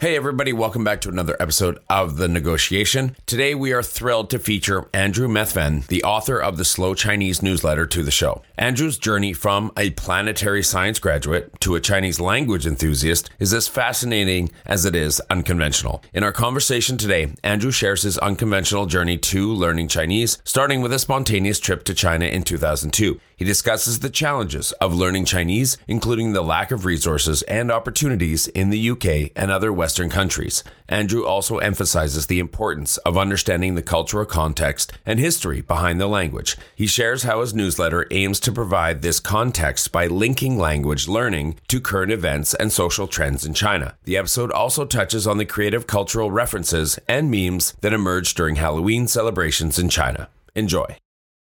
[0.00, 3.16] Hey, everybody, welcome back to another episode of The Negotiation.
[3.26, 7.84] Today, we are thrilled to feature Andrew Methven, the author of the Slow Chinese newsletter,
[7.88, 8.40] to the show.
[8.56, 14.50] Andrew's journey from a planetary science graduate to a Chinese language enthusiast is as fascinating
[14.64, 16.02] as it is unconventional.
[16.14, 20.98] In our conversation today, Andrew shares his unconventional journey to learning Chinese, starting with a
[20.98, 23.20] spontaneous trip to China in 2002.
[23.40, 28.68] He discusses the challenges of learning Chinese, including the lack of resources and opportunities in
[28.68, 30.62] the UK and other Western countries.
[30.90, 36.58] Andrew also emphasizes the importance of understanding the cultural context and history behind the language.
[36.74, 41.80] He shares how his newsletter aims to provide this context by linking language learning to
[41.80, 43.96] current events and social trends in China.
[44.04, 49.08] The episode also touches on the creative cultural references and memes that emerged during Halloween
[49.08, 50.28] celebrations in China.
[50.54, 50.98] Enjoy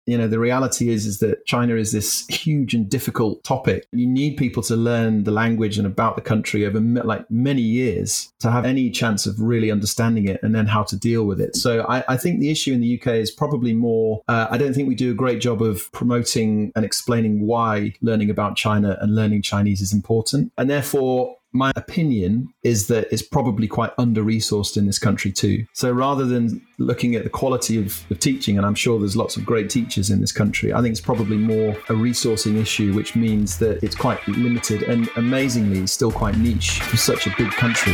[0.06, 3.88] you know the reality is is that china is this huge and difficult topic.
[3.92, 8.32] You need people to learn the language and about the country over like many years
[8.40, 11.56] to have any chance of really understanding it and then how to deal with it.
[11.56, 14.74] So i, I think the issue in the uk is probably more uh, i don't
[14.74, 19.16] think we do a great job of promoting and explaining why learning about china and
[19.16, 20.52] learning chinese is important.
[20.58, 25.66] And therefore my opinion is that it's probably quite under resourced in this country too.
[25.74, 29.38] So rather than looking at the quality of, of, teaching, and I'm sure there's lots
[29.38, 33.16] of great teachers in this country, I think it's probably more a resourcing issue, which
[33.16, 37.94] means that it's quite limited and amazingly still quite niche for such a big country.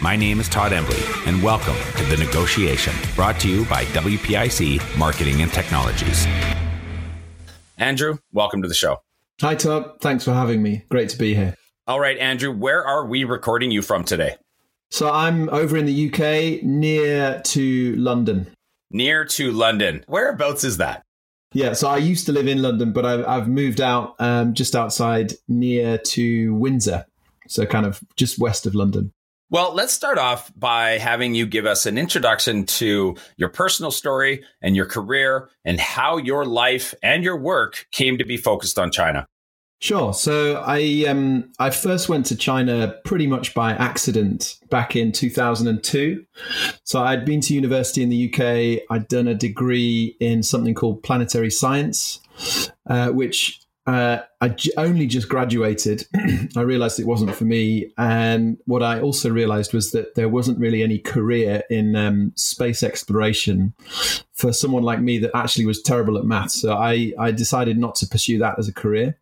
[0.00, 3.84] My name is Todd Embley, and welcome to the Negotiation Negotiation, brought to you by
[3.86, 6.24] WPIC Marketing and Technologies.
[7.78, 8.98] Andrew, welcome to the show.
[9.40, 10.00] Hi, Todd.
[10.00, 10.84] Thanks for having me.
[10.88, 11.56] Great to be here.
[11.88, 14.36] All right, Andrew, where are we recording you from today?
[14.90, 18.46] So I'm over in the UK near to London.
[18.92, 20.04] Near to London.
[20.06, 21.02] Whereabouts is that?
[21.52, 24.76] Yeah, so I used to live in London, but I've, I've moved out um, just
[24.76, 27.04] outside near to Windsor.
[27.48, 29.12] So kind of just west of London.
[29.50, 34.44] Well, let's start off by having you give us an introduction to your personal story
[34.60, 38.90] and your career and how your life and your work came to be focused on
[38.90, 39.26] China.
[39.80, 40.12] Sure.
[40.12, 46.26] So I um, I first went to China pretty much by accident back in 2002.
[46.82, 48.82] So I'd been to university in the UK.
[48.90, 52.20] I'd done a degree in something called planetary science,
[52.86, 56.06] uh, which uh, I j- only just graduated.
[56.56, 57.90] I realized it wasn't for me.
[57.96, 62.82] And what I also realized was that there wasn't really any career in um, space
[62.82, 63.72] exploration
[64.34, 66.60] for someone like me that actually was terrible at maths.
[66.60, 69.18] So I, I decided not to pursue that as a career.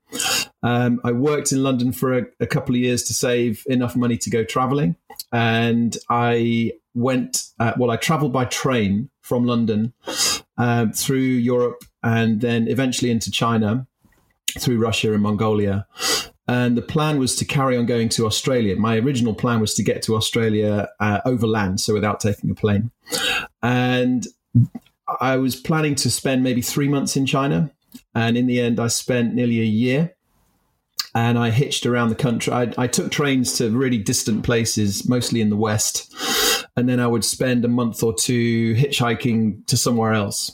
[0.64, 4.16] Um, I worked in London for a, a couple of years to save enough money
[4.18, 4.96] to go traveling.
[5.30, 9.92] And I went, uh, well, I traveled by train from London
[10.58, 13.86] uh, through Europe and then eventually into China
[14.58, 15.86] through Russia and Mongolia.
[16.48, 18.76] And the plan was to carry on going to Australia.
[18.76, 22.54] My original plan was to get to Australia uh, over land, so without taking a
[22.54, 22.92] plane.
[23.62, 24.26] And
[25.20, 27.70] I was planning to spend maybe three months in China.
[28.14, 30.14] And in the end, I spent nearly a year
[31.14, 32.52] and I hitched around the country.
[32.52, 36.14] I, I, took trains to really distant places, mostly in the West,
[36.76, 40.52] and then I would spend a month or two hitchhiking to somewhere else.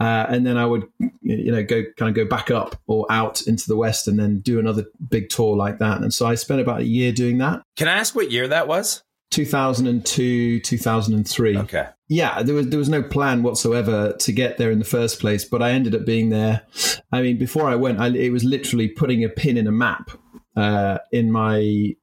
[0.00, 0.88] Uh, and then I would,
[1.22, 4.40] you know, go kind of go back up or out into the west, and then
[4.40, 6.00] do another big tour like that.
[6.00, 7.62] And so I spent about a year doing that.
[7.76, 9.02] Can I ask what year that was?
[9.30, 11.58] 2002, 2003.
[11.58, 11.88] Okay.
[12.08, 15.44] Yeah, there was there was no plan whatsoever to get there in the first place,
[15.44, 16.62] but I ended up being there.
[17.10, 20.10] I mean, before I went, I, it was literally putting a pin in a map
[20.56, 21.96] uh, in my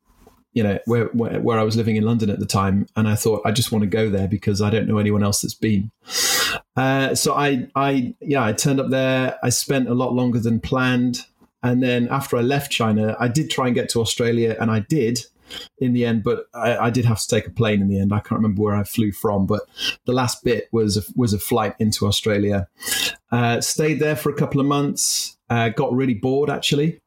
[0.53, 3.15] you know where, where, where I was living in London at the time, and I
[3.15, 5.91] thought I just want to go there because I don't know anyone else that's been.
[6.75, 9.37] Uh, so I I yeah I turned up there.
[9.43, 11.25] I spent a lot longer than planned,
[11.63, 14.79] and then after I left China, I did try and get to Australia, and I
[14.79, 15.19] did
[15.79, 18.13] in the end, but I, I, did have to take a plane in the end.
[18.13, 19.63] I can't remember where I flew from, but
[20.05, 22.67] the last bit was a, was a flight into Australia.
[23.31, 25.37] Uh, stayed there for a couple of months.
[25.49, 27.01] Uh, got really bored actually.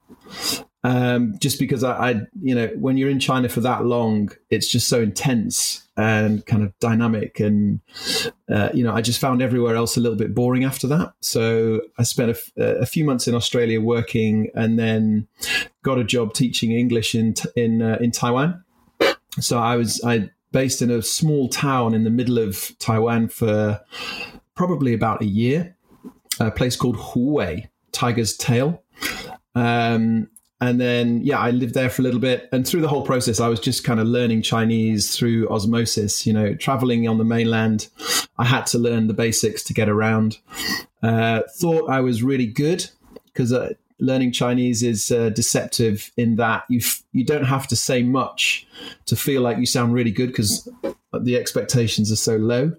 [0.85, 2.11] Um, just because I, I,
[2.43, 6.63] you know, when you're in China for that long, it's just so intense and kind
[6.63, 7.41] of dynamic.
[7.41, 7.81] And,
[8.53, 11.15] uh, you know, I just found everywhere else a little bit boring after that.
[11.21, 15.27] So I spent a, few months in Australia working and then
[15.83, 18.63] got a job teaching English in, in, uh, in Taiwan.
[19.41, 23.81] So I was, I based in a small town in the middle of Taiwan for
[24.55, 25.77] probably about a year,
[26.39, 28.83] a place called Huwei, Tiger's Tail.
[29.55, 30.29] Um,
[30.65, 32.49] and then, yeah, I lived there for a little bit.
[32.51, 36.27] And through the whole process, I was just kind of learning Chinese through osmosis.
[36.27, 37.89] You know, traveling on the mainland,
[38.39, 40.39] I had to learn the basics to get around.
[41.03, 42.89] Uh, thought I was really good
[43.27, 47.77] because uh, learning Chinese is uh, deceptive in that you f- you don't have to
[47.77, 48.67] say much
[49.05, 50.67] to feel like you sound really good because
[51.13, 52.73] the expectations are so low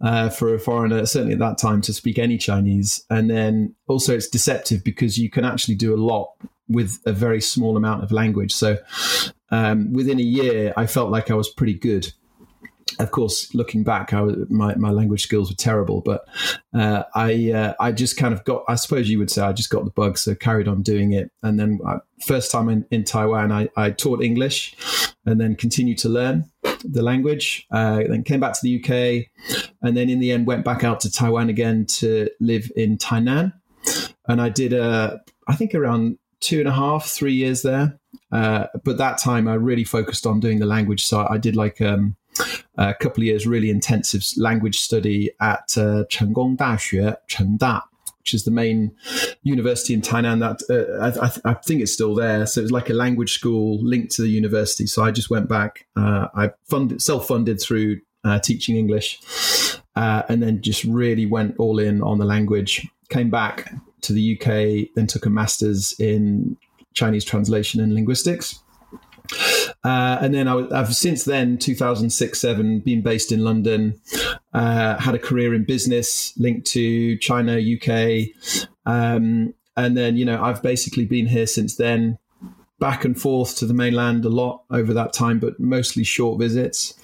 [0.00, 3.04] uh, for a foreigner, certainly at that time, to speak any Chinese.
[3.10, 6.32] And then also it's deceptive because you can actually do a lot
[6.68, 8.52] with a very small amount of language.
[8.52, 8.78] So
[9.50, 12.12] um, within a year, I felt like I was pretty good.
[12.98, 16.26] Of course, looking back, I my my language skills were terrible, but
[16.74, 18.64] uh, I uh, I just kind of got.
[18.66, 21.30] I suppose you would say I just got the bug, so carried on doing it.
[21.42, 24.74] And then uh, first time in, in Taiwan, I, I taught English,
[25.26, 26.46] and then continued to learn
[26.82, 27.66] the language.
[27.70, 29.26] Uh, then came back to the UK,
[29.82, 33.52] and then in the end went back out to Taiwan again to live in Tainan.
[34.26, 37.98] And I did a, I think around two and a half, three years there.
[38.30, 41.04] Uh, but that time I really focused on doing the language.
[41.04, 42.16] So I did like um,
[42.76, 47.82] a couple of years really intensive language study at uh, Chenggong Daxue, Chengda,
[48.20, 48.94] which is the main
[49.42, 50.40] university in Tainan.
[50.40, 52.46] That uh, I, I, think it's still there.
[52.46, 54.86] So it was like a language school linked to the university.
[54.86, 55.86] So I just went back.
[55.96, 59.18] Uh, I funded, self-funded through uh, teaching English,
[59.96, 62.86] uh, and then just really went all in on the language.
[63.08, 66.56] Came back to the UK, then took a master's in
[66.94, 68.62] Chinese translation and linguistics.
[69.84, 74.00] Uh, and then I, have since then, 2006 7, been based in London,
[74.52, 78.28] uh, had a career in business linked to China, UK.
[78.86, 82.18] Um, and then, you know, I've basically been here since then,
[82.80, 86.94] back and forth to the mainland a lot over that time, but mostly short visits.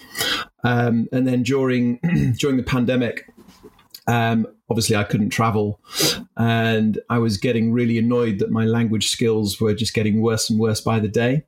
[0.62, 1.98] Um, and then during
[2.38, 3.28] during the pandemic,
[4.06, 5.80] um, obviously, I couldn't travel,
[6.36, 10.58] and I was getting really annoyed that my language skills were just getting worse and
[10.58, 11.44] worse by the day.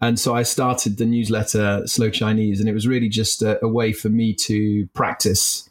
[0.00, 3.68] And so I started the newsletter Slow Chinese, and it was really just a, a
[3.68, 5.68] way for me to practice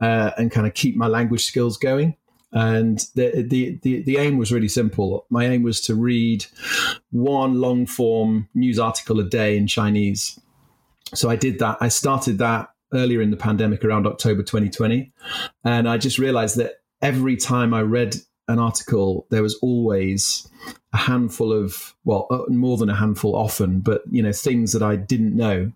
[0.00, 2.16] uh, and kind of keep my language skills going.
[2.50, 5.26] And the, the, the the aim was really simple.
[5.28, 6.46] My aim was to read
[7.10, 10.40] one long form news article a day in Chinese.
[11.14, 11.78] So I did that.
[11.80, 15.12] I started that earlier in the pandemic around October 2020.
[15.64, 18.16] And I just realized that every time I read
[18.48, 20.48] an article, there was always
[20.92, 24.82] a handful of, well, uh, more than a handful often, but, you know, things that
[24.82, 25.70] I didn't know,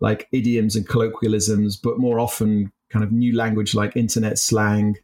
[0.00, 4.96] like idioms and colloquialisms, but more often kind of new language like internet slang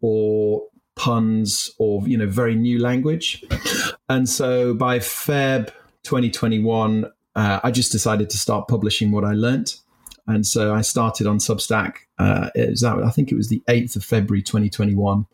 [0.00, 0.62] or
[0.94, 3.44] puns or, you know, very new language.
[4.08, 5.70] And so by Feb
[6.04, 9.76] 2021, uh, I just decided to start publishing what I learnt.
[10.26, 11.94] And so I started on Substack.
[12.18, 15.26] Uh, it was that, I think it was the 8th of February 2021.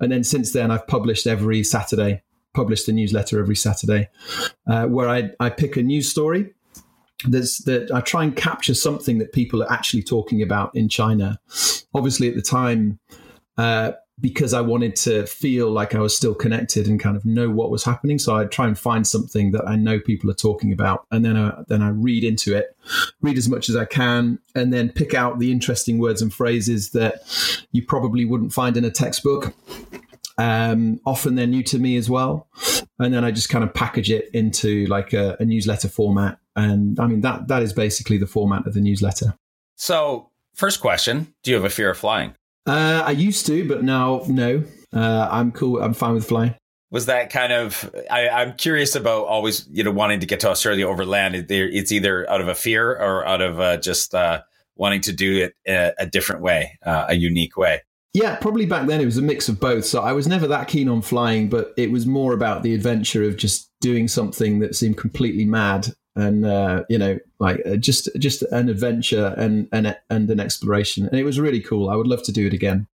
[0.00, 2.22] And then since then, I've published every Saturday,
[2.54, 4.08] published a newsletter every Saturday,
[4.66, 6.52] uh, where I, I pick a news story.
[7.26, 11.40] There's, that I try and capture something that people are actually talking about in China.
[11.94, 12.98] Obviously, at the time,
[13.56, 17.50] uh, because I wanted to feel like I was still connected and kind of know
[17.50, 18.18] what was happening.
[18.18, 21.36] So I try and find something that I know people are talking about, and then
[21.36, 22.76] I, then I read into it,
[23.20, 26.90] read as much as I can, and then pick out the interesting words and phrases
[26.90, 27.22] that
[27.72, 29.52] you probably wouldn't find in a textbook.
[30.38, 32.48] Um, often they're new to me as well,
[32.98, 36.38] and then I just kind of package it into like a, a newsletter format.
[36.56, 39.34] And I mean that that is basically the format of the newsletter.
[39.76, 42.34] So, first question: Do you have a fear of flying?
[42.66, 44.64] Uh, I used to, but now no.
[44.92, 45.82] Uh, I'm cool.
[45.82, 46.54] I'm fine with flying.
[46.90, 47.92] Was that kind of?
[48.10, 51.34] I, am curious about always, you know, wanting to get to Australia over land.
[51.50, 54.42] It's either out of a fear or out of uh, just uh,
[54.76, 57.80] wanting to do it a, a different way, uh, a unique way.
[58.12, 59.84] Yeah, probably back then it was a mix of both.
[59.84, 63.24] So I was never that keen on flying, but it was more about the adventure
[63.24, 68.08] of just doing something that seemed completely mad and uh, you know like uh, just
[68.18, 71.06] just an adventure and and and an exploration.
[71.08, 71.88] And it was really cool.
[71.88, 72.86] I would love to do it again.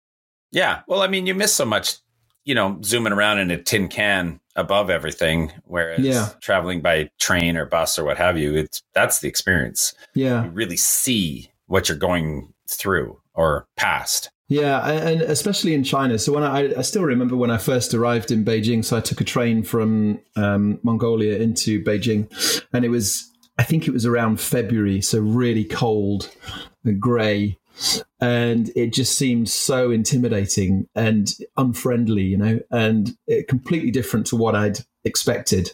[0.51, 0.81] Yeah.
[0.87, 1.97] Well i mean you miss so much
[2.45, 6.29] you know zooming around in a tin can above everything whereas yeah.
[6.41, 9.93] traveling by train or bus or what have you it's that's the experience.
[10.15, 10.45] Yeah.
[10.45, 16.17] You really see what you're going through or past Yeah, and especially in China.
[16.17, 18.83] So when I, I still remember when I first arrived in Beijing.
[18.83, 22.27] So I took a train from um, Mongolia into Beijing,
[22.73, 26.35] and it was I think it was around February, so really cold
[26.83, 27.59] and grey,
[28.19, 33.15] and it just seemed so intimidating and unfriendly, you know, and
[33.47, 35.73] completely different to what I'd expected.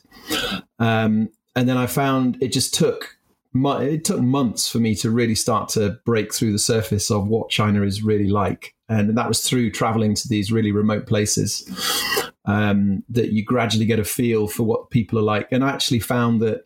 [0.79, 3.14] Um, and then I found it just took
[3.55, 7.49] it took months for me to really start to break through the surface of what
[7.49, 8.73] China is really like.
[8.89, 11.67] And that was through traveling to these really remote places
[12.45, 15.47] um, that you gradually get a feel for what people are like.
[15.51, 16.65] And I actually found that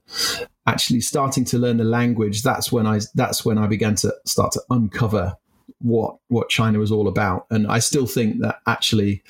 [0.68, 4.52] actually starting to learn the language, that's when I that's when I began to start
[4.54, 5.36] to uncover
[5.80, 7.46] what what China was all about.
[7.50, 9.24] And I still think that actually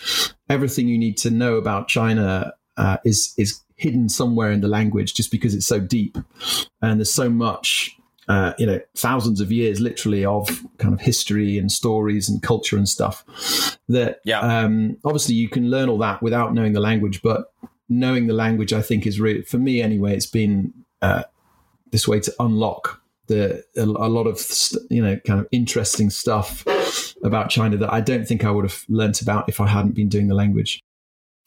[0.49, 5.13] everything you need to know about China uh, is is hidden somewhere in the language
[5.13, 6.17] just because it's so deep
[6.81, 11.57] and there's so much uh, you know thousands of years literally of kind of history
[11.57, 13.23] and stories and culture and stuff
[13.87, 14.39] that yeah.
[14.41, 17.53] um, obviously you can learn all that without knowing the language but
[17.87, 21.23] knowing the language i think is really for me anyway it's been uh,
[21.91, 24.45] this way to unlock the a, a lot of
[24.89, 26.65] you know kind of interesting stuff
[27.23, 30.09] about china that i don't think i would have learnt about if i hadn't been
[30.09, 30.83] doing the language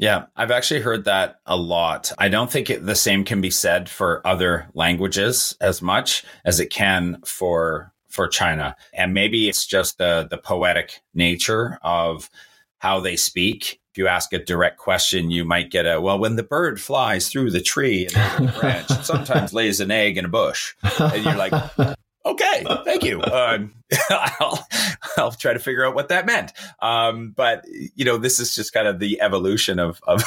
[0.03, 2.11] yeah, I've actually heard that a lot.
[2.19, 6.59] I don't think it, the same can be said for other languages as much as
[6.59, 8.75] it can for for China.
[8.93, 12.29] And maybe it's just the the poetic nature of
[12.79, 13.81] how they speak.
[13.93, 16.19] If you ask a direct question, you might get a well.
[16.19, 20.25] When the bird flies through the tree and the branch, sometimes lays an egg in
[20.25, 21.53] a bush, and you're like,
[22.25, 23.23] okay, thank you.
[23.33, 23.73] Um,
[24.11, 24.67] I'll,
[25.17, 26.53] I'll try to figure out what that meant.
[26.81, 30.23] Um, but you know, this is just kind of the evolution of, of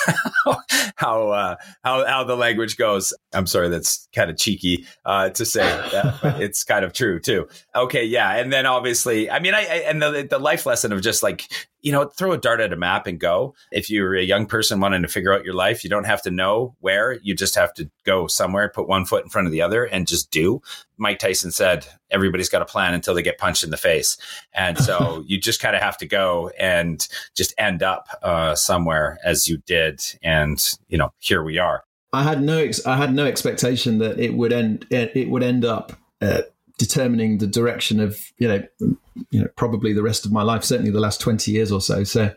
[0.96, 3.14] how, uh, how, how the language goes.
[3.34, 7.20] I'm sorry, that's kind of cheeky, uh, to say that, but it's kind of true
[7.20, 7.48] too.
[7.75, 8.06] Okay.
[8.06, 8.36] Yeah.
[8.36, 11.48] And then obviously, I mean, I, I and the, the life lesson of just like,
[11.86, 13.54] you know, throw a dart at a map and go.
[13.72, 16.32] If you're a young person wanting to figure out your life, you don't have to
[16.32, 17.20] know where.
[17.22, 20.08] You just have to go somewhere, put one foot in front of the other, and
[20.08, 20.63] just do.
[20.98, 24.18] Mike Tyson said, everybody's got a plan until they get punched in the face.
[24.51, 29.20] And so you just kind of have to go and just end up uh, somewhere
[29.24, 30.01] as you did.
[30.24, 31.84] And, you know, here we are.
[32.12, 35.63] I had no, ex- I had no expectation that it would end, it would end
[35.63, 36.42] up uh,
[36.77, 38.63] determining the direction of, you know,
[39.29, 42.03] you know, probably the rest of my life, certainly the last 20 years or so.
[42.03, 42.34] So,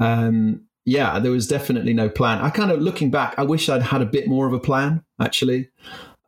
[0.00, 2.38] um, yeah, there was definitely no plan.
[2.38, 5.02] I kind of looking back, I wish I'd had a bit more of a plan
[5.20, 5.70] actually.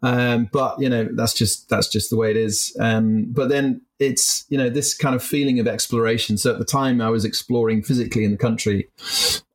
[0.03, 2.77] Um, but you know, that's just that's just the way it is.
[2.79, 6.37] Um, but then it's you know this kind of feeling of exploration.
[6.39, 8.89] So at the time, I was exploring physically in the country,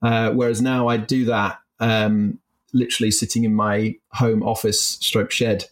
[0.02, 2.40] uh, whereas now I do that um,
[2.74, 5.66] literally sitting in my home office stroke shed.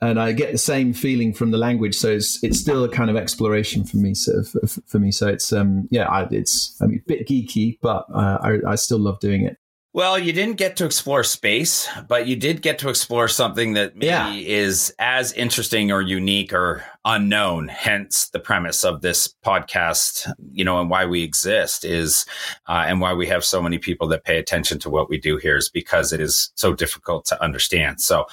[0.00, 1.94] And i get the same feeling from the language.
[1.94, 5.12] So it's it's still a kind of exploration for me so for, for me.
[5.12, 8.74] So it's um yeah I, it's i mean a bit geeky but uh, I, I
[8.74, 9.58] still love doing it
[9.94, 13.94] well, you didn't get to explore space, but you did get to explore something that
[13.94, 14.32] maybe yeah.
[14.32, 17.68] is as interesting or unique or unknown.
[17.68, 22.24] Hence the premise of this podcast, you know, and why we exist is,
[22.68, 25.36] uh, and why we have so many people that pay attention to what we do
[25.36, 28.00] here is because it is so difficult to understand.
[28.00, 28.26] So,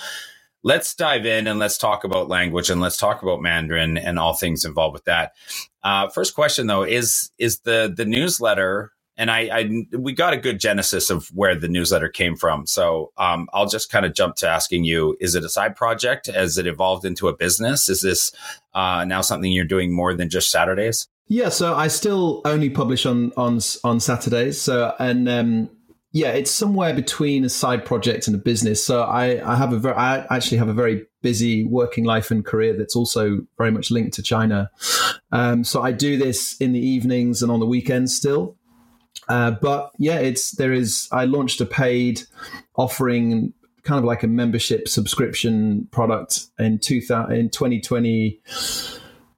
[0.64, 4.34] let's dive in and let's talk about language and let's talk about Mandarin and all
[4.34, 5.32] things involved with that.
[5.84, 10.38] Uh, first question though is is the the newsletter and I, I, we got a
[10.38, 12.66] good genesis of where the newsletter came from.
[12.66, 16.28] So um, I'll just kind of jump to asking you: Is it a side project?
[16.28, 17.90] Has it evolved into a business?
[17.90, 18.32] Is this
[18.74, 21.08] uh, now something you're doing more than just Saturdays?
[21.28, 24.60] Yeah, so I still only publish on on on Saturdays.
[24.60, 25.70] So and um,
[26.12, 28.84] yeah, it's somewhere between a side project and a business.
[28.84, 32.44] So I, I have a very, I actually have a very busy working life and
[32.44, 34.72] career that's also very much linked to China.
[35.32, 38.58] Um, so I do this in the evenings and on the weekends still.
[39.28, 41.08] Uh, but yeah, it's there is.
[41.12, 42.22] I launched a paid
[42.76, 48.42] offering, kind of like a membership subscription product in two thousand in twenty twenty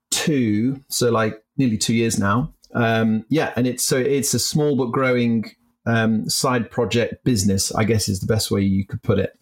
[0.10, 0.80] two.
[0.90, 2.54] So like nearly two years now.
[2.74, 5.46] Um, yeah, and it's so it's a small but growing
[5.86, 7.74] um, side project business.
[7.74, 9.38] I guess is the best way you could put it.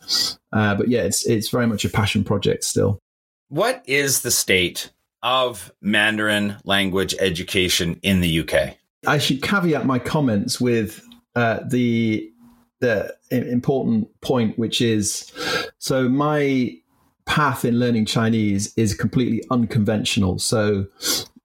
[0.51, 2.99] Uh, but yeah, it's it's very much a passion project still.
[3.49, 8.78] What is the state of Mandarin language education in the UK?
[9.07, 11.01] I should caveat my comments with
[11.35, 12.31] uh, the
[12.81, 15.31] the important point, which is
[15.77, 16.75] so my
[17.25, 20.39] path in learning Chinese is completely unconventional.
[20.39, 20.85] So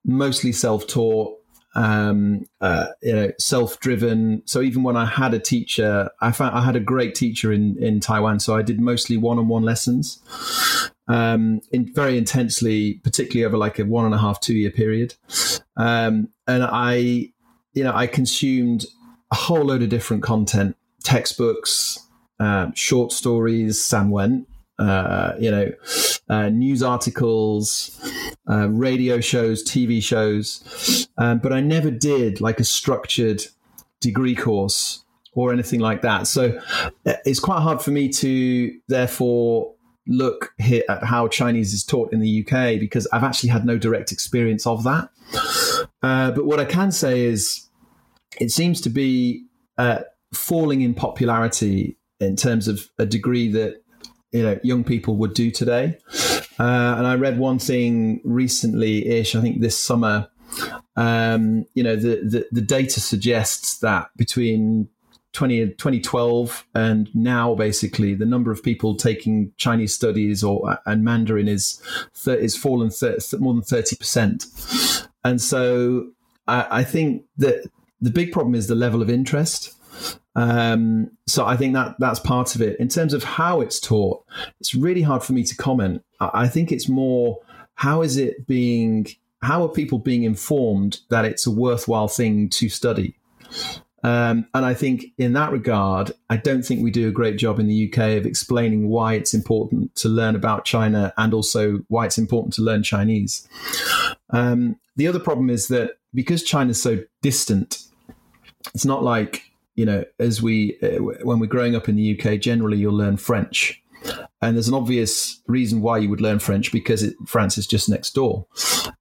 [0.03, 1.37] mostly self-taught,
[1.75, 4.41] um, uh, you know, self-driven.
[4.45, 7.77] So even when I had a teacher, I found I had a great teacher in
[7.83, 8.39] in Taiwan.
[8.39, 10.21] So I did mostly one-on-one lessons,
[11.07, 15.15] um, in very intensely, particularly over like a one and a half, two-year period.
[15.77, 17.31] Um, and I
[17.75, 18.85] you know, I consumed
[19.31, 21.99] a whole load of different content, textbooks,
[22.39, 24.47] uh, short stories, San Wen,
[24.79, 25.71] uh, you know,
[26.29, 27.99] uh, news articles,
[28.49, 33.43] uh, radio shows, TV shows, um, but I never did like a structured
[34.01, 35.03] degree course
[35.33, 36.27] or anything like that.
[36.27, 36.59] So
[37.05, 39.73] uh, it's quite hard for me to therefore
[40.07, 44.11] look at how Chinese is taught in the UK because I've actually had no direct
[44.11, 45.09] experience of that.
[46.01, 47.64] Uh, but what I can say is
[48.39, 49.45] it seems to be
[49.77, 49.99] uh,
[50.33, 53.81] falling in popularity in terms of a degree that
[54.31, 55.97] you know young people would do today.
[56.57, 59.35] Uh, and I read one thing recently, ish.
[59.35, 60.29] I think this summer.
[60.97, 64.87] Um, you know, the, the, the data suggests that between
[65.35, 71.49] 20, 2012 and now basically the number of people taking Chinese studies or and Mandarin
[71.49, 71.81] is
[72.25, 72.89] is fallen
[73.39, 75.07] more than 30%.
[75.25, 76.11] And so
[76.47, 77.69] I, I, think that
[78.01, 79.73] the big problem is the level of interest.
[80.35, 82.77] Um, so I think that that's part of it.
[82.79, 84.23] In terms of how it's taught,
[84.59, 86.03] it's really hard for me to comment.
[86.19, 87.39] I think it's more
[87.75, 89.07] how is it being
[89.41, 93.15] how are people being informed that it's a worthwhile thing to study?
[94.03, 97.59] Um, and I think in that regard, I don't think we do a great job
[97.59, 102.05] in the UK of explaining why it's important to learn about China and also why
[102.05, 103.47] it's important to learn Chinese.
[104.29, 107.83] Um, the other problem is that because China's so distant,
[108.73, 109.43] it's not like
[109.75, 112.39] you know as we uh, when we're growing up in the UK.
[112.39, 113.83] Generally, you'll learn French
[114.41, 117.89] and there's an obvious reason why you would learn French because it, France is just
[117.89, 118.45] next door.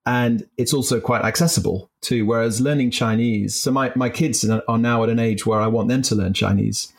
[0.07, 2.25] And it's also quite accessible too.
[2.27, 5.89] Whereas learning Chinese, so my, my kids are now at an age where I want
[5.89, 6.93] them to learn Chinese.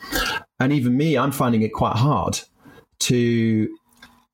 [0.60, 2.40] And even me, I'm finding it quite hard
[3.00, 3.76] to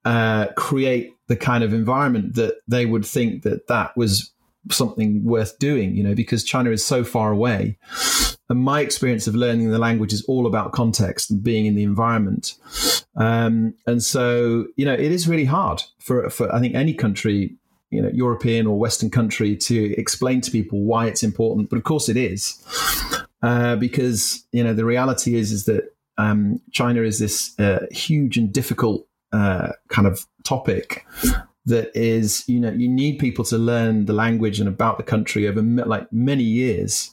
[0.03, 4.31] uh, create the kind of environment that they would think that that was
[4.69, 7.77] something worth doing, you know, because China is so far away.
[8.49, 11.83] And my experience of learning the language is all about context and being in the
[11.83, 12.55] environment.
[13.15, 17.55] Um, and so, you know, it is really hard for, for, I think, any country,
[17.89, 21.69] you know, European or Western country to explain to people why it's important.
[21.69, 22.61] But of course it is.
[23.41, 28.37] Uh, because, you know, the reality is, is that um, China is this uh, huge
[28.37, 31.05] and difficult uh, kind of topic
[31.65, 35.47] that is you know you need people to learn the language and about the country
[35.47, 37.11] over like many years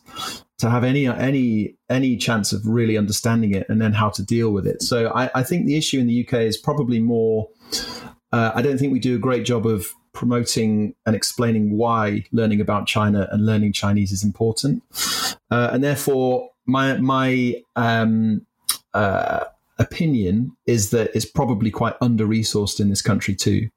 [0.59, 4.51] to have any any any chance of really understanding it and then how to deal
[4.51, 4.83] with it.
[4.83, 7.49] So i, I think the issue in the uk is probably more
[8.33, 12.61] uh, i don't think we do a great job of promoting and explaining why learning
[12.61, 14.83] about china and learning chinese is important.
[15.51, 18.45] Uh, and therefore my my um,
[18.95, 19.45] uh,
[19.79, 23.69] opinion is that it's probably quite under resourced in this country too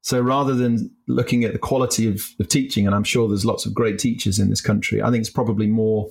[0.00, 3.66] so rather than looking at the quality of, of, teaching, and I'm sure there's lots
[3.66, 6.10] of great teachers in this country, I think it's probably more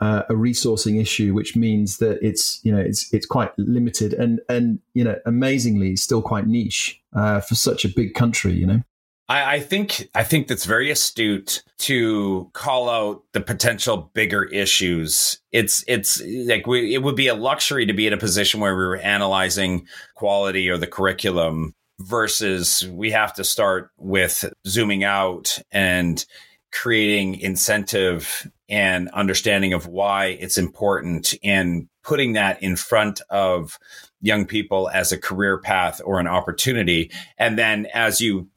[0.00, 4.40] uh, a resourcing issue, which means that it's you know it's it's quite limited and
[4.48, 8.52] and you know amazingly still quite niche uh, for such a big country.
[8.52, 8.82] You know.
[9.30, 15.40] I, I think I think that's very astute to call out the potential bigger issues.
[15.52, 18.74] It's it's like we, it would be a luxury to be in a position where
[18.74, 25.58] we were analyzing quality or the curriculum versus we have to start with zooming out
[25.70, 26.24] and
[26.72, 33.78] creating incentive and understanding of why it's important and putting that in front of
[34.20, 37.10] young people as a career path or an opportunity.
[37.36, 38.48] And then as you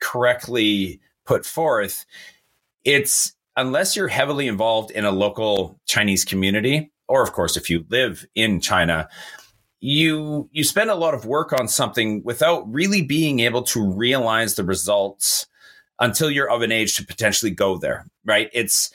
[0.00, 2.06] correctly put forth,
[2.84, 7.84] it's unless you're heavily involved in a local Chinese community, or of course, if you
[7.90, 9.08] live in China,
[9.86, 14.56] you you spend a lot of work on something without really being able to realize
[14.56, 15.46] the results
[16.00, 18.50] until you're of an age to potentially go there right?
[18.52, 18.90] It's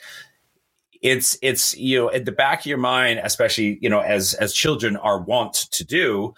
[1.00, 4.52] it's it's you know at the back of your mind especially you know as as
[4.52, 6.32] children are wont to do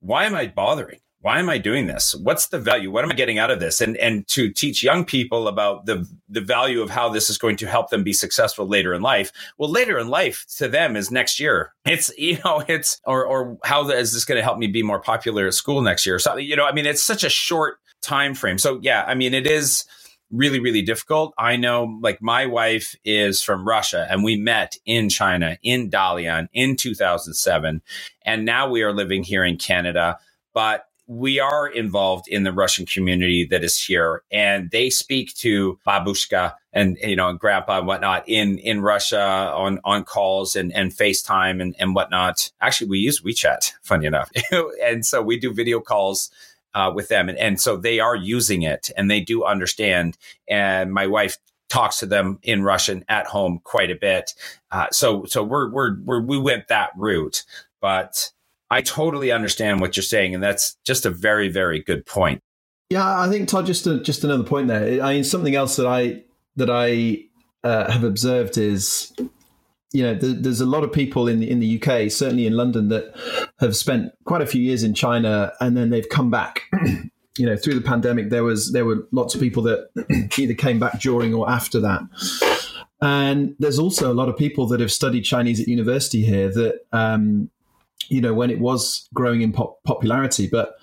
[0.00, 2.14] why am i bothering why am I doing this?
[2.14, 2.90] What's the value?
[2.90, 3.82] What am I getting out of this?
[3.82, 7.56] And and to teach young people about the the value of how this is going
[7.56, 9.30] to help them be successful later in life.
[9.58, 11.74] Well, later in life to them is next year.
[11.84, 15.00] It's you know it's or or how is this going to help me be more
[15.00, 16.18] popular at school next year?
[16.18, 18.58] So you know, I mean, it's such a short time frame.
[18.58, 19.84] So yeah, I mean, it is
[20.30, 21.34] really really difficult.
[21.36, 26.48] I know like my wife is from Russia and we met in China in Dalian
[26.54, 27.82] in 2007
[28.24, 30.18] and now we are living here in Canada
[30.54, 35.76] but we are involved in the Russian community that is here, and they speak to
[35.84, 40.72] babushka and you know and grandpa and whatnot in in Russia on on calls and
[40.72, 42.52] and FaceTime and and whatnot.
[42.60, 44.30] Actually, we use WeChat, funny enough,
[44.84, 46.30] and so we do video calls.
[46.72, 50.16] Uh, with them and, and so they are using it and they do understand
[50.48, 51.36] and my wife
[51.68, 54.34] talks to them in Russian at home quite a bit.
[54.70, 57.44] Uh, so so we're, we're we're we went that route,
[57.80, 58.30] but
[58.70, 62.40] I totally understand what you're saying, and that's just a very very good point.
[62.88, 63.66] Yeah, I think Todd.
[63.66, 65.02] Just a, just another point there.
[65.02, 66.22] I mean, something else that I
[66.56, 67.24] that I
[67.62, 69.12] uh, have observed is
[69.92, 72.88] you know, there's a lot of people in the, in the UK, certainly in London,
[72.88, 73.12] that
[73.58, 76.62] have spent quite a few years in China and then they've come back.
[77.36, 79.90] you know, through the pandemic, there was there were lots of people that
[80.38, 82.02] either came back during or after that.
[83.02, 86.80] And there's also a lot of people that have studied Chinese at university here that,
[86.92, 87.50] um,
[88.10, 90.74] you know, when it was growing in pop- popularity, but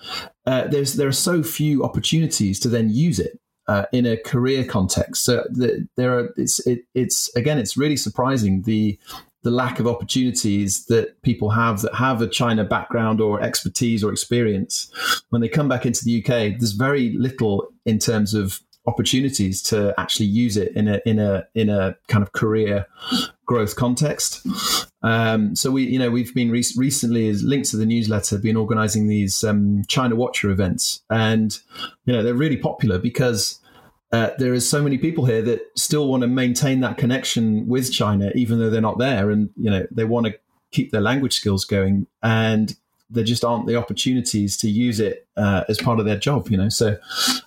[0.46, 3.38] uh, there's there are so few opportunities to then use it
[3.68, 5.24] uh, in a career context.
[5.24, 8.98] So the, there are it's it, it's again it's really surprising the
[9.42, 14.10] the lack of opportunities that people have that have a China background or expertise or
[14.10, 14.90] experience
[15.30, 16.58] when they come back into the UK.
[16.58, 21.44] There's very little in terms of opportunities to actually use it in a in a
[21.54, 22.86] in a kind of career
[23.48, 24.46] growth context.
[25.02, 28.56] Um, so we, you know, we've been re- recently, as linked to the newsletter, been
[28.56, 31.58] organising these um, China Watcher events, and
[32.04, 33.58] you know they're really popular because
[34.12, 37.92] uh, there is so many people here that still want to maintain that connection with
[37.92, 40.38] China, even though they're not there, and you know they want to
[40.70, 42.76] keep their language skills going, and
[43.10, 46.50] there just aren't the opportunities to use it uh, as part of their job.
[46.50, 46.98] You know, so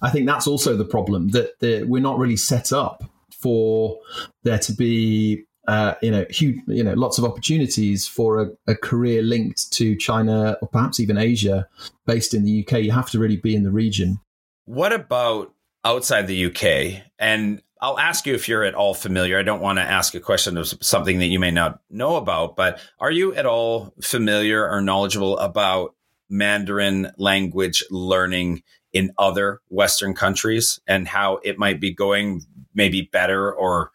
[0.01, 3.99] I think that's also the problem that we're not really set up for
[4.43, 8.75] there to be uh, you know, huge, you know, lots of opportunities for a, a,
[8.75, 11.65] career linked to China or perhaps even Asia,
[12.05, 12.79] based in the UK.
[12.79, 14.19] You have to really be in the region.
[14.65, 15.53] What about
[15.86, 17.03] outside the UK?
[17.17, 19.39] And I'll ask you if you're at all familiar.
[19.39, 22.57] I don't want to ask a question of something that you may not know about,
[22.57, 25.95] but are you at all familiar or knowledgeable about
[26.29, 32.41] Mandarin language learning in other Western countries and how it might be going
[32.75, 33.91] maybe better or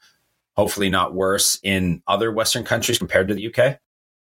[0.57, 3.79] hopefully not worse in other Western countries compared to the UK?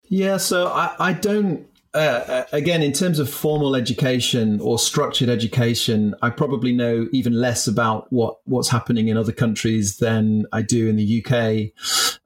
[0.04, 1.66] Yeah, so I, I don't.
[1.94, 7.34] Uh, uh, again, in terms of formal education or structured education, I probably know even
[7.34, 11.72] less about what, what's happening in other countries than I do in the UK.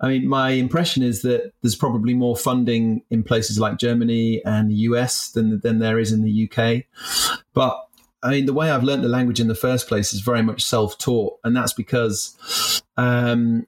[0.00, 4.70] I mean, my impression is that there's probably more funding in places like Germany and
[4.70, 6.84] the US than, than there is in the UK.
[7.52, 7.76] But
[8.22, 10.64] I mean, the way I've learned the language in the first place is very much
[10.64, 11.38] self taught.
[11.42, 13.66] And that's because um,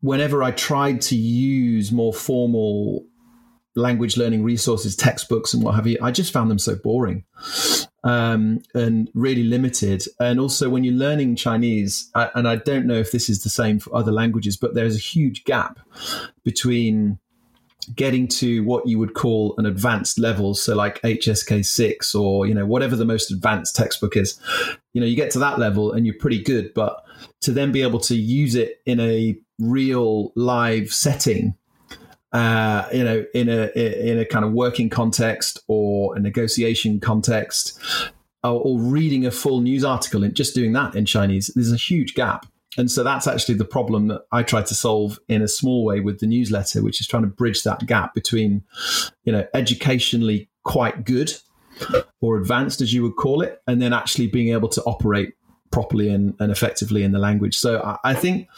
[0.00, 3.06] whenever I tried to use more formal
[3.76, 7.24] language learning resources, textbooks, and what have you, I just found them so boring
[8.04, 10.04] um, and really limited.
[10.18, 13.78] And also, when you're learning Chinese, and I don't know if this is the same
[13.78, 15.78] for other languages, but there's a huge gap
[16.44, 17.18] between
[17.94, 22.66] getting to what you would call an advanced level so like hsk6 or you know
[22.66, 24.38] whatever the most advanced textbook is
[24.92, 27.02] you know you get to that level and you're pretty good but
[27.42, 31.54] to then be able to use it in a real live setting
[32.32, 37.78] uh, you know, in a in a kind of working context or a negotiation context,
[38.44, 41.76] or, or, reading a full news article and just doing that in Chinese, there's a
[41.76, 42.46] huge gap.
[42.78, 45.98] And so that's actually the problem that I try to solve in a small way
[45.98, 48.62] with the newsletter, which is trying to bridge that gap between,
[49.24, 51.32] you know, educationally quite good
[52.20, 55.34] or advanced, as you would call it, and then actually being able to operate
[55.70, 57.56] properly and, and effectively in the language.
[57.56, 58.48] So I, I think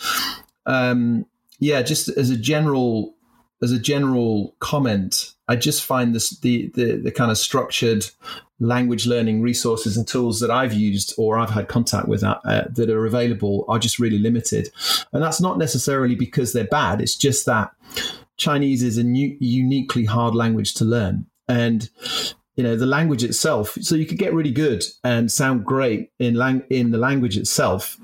[0.66, 1.26] um,
[1.58, 3.14] yeah, just as a general
[3.62, 8.10] as a general comment, I just find this the, the the kind of structured
[8.58, 12.64] language learning resources and tools that I've used or I've had contact with uh, uh,
[12.70, 14.70] that are available are just really limited,
[15.12, 17.00] and that's not necessarily because they're bad.
[17.00, 17.72] It's just that
[18.36, 21.88] Chinese is a new, uniquely hard language to learn, and
[22.56, 23.76] you know the language itself.
[23.80, 27.98] So you could get really good and sound great in lang- in the language itself,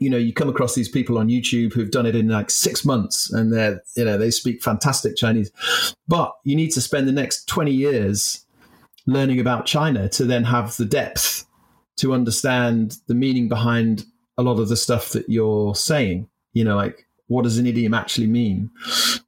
[0.00, 2.84] you know, you come across these people on YouTube who've done it in like six
[2.84, 5.50] months and they're, you know, they speak fantastic Chinese.
[6.08, 8.44] But you need to spend the next 20 years
[9.06, 11.46] learning about China to then have the depth
[11.96, 14.04] to understand the meaning behind
[14.36, 16.28] a lot of the stuff that you're saying.
[16.52, 18.70] You know, like what does an idiom actually mean?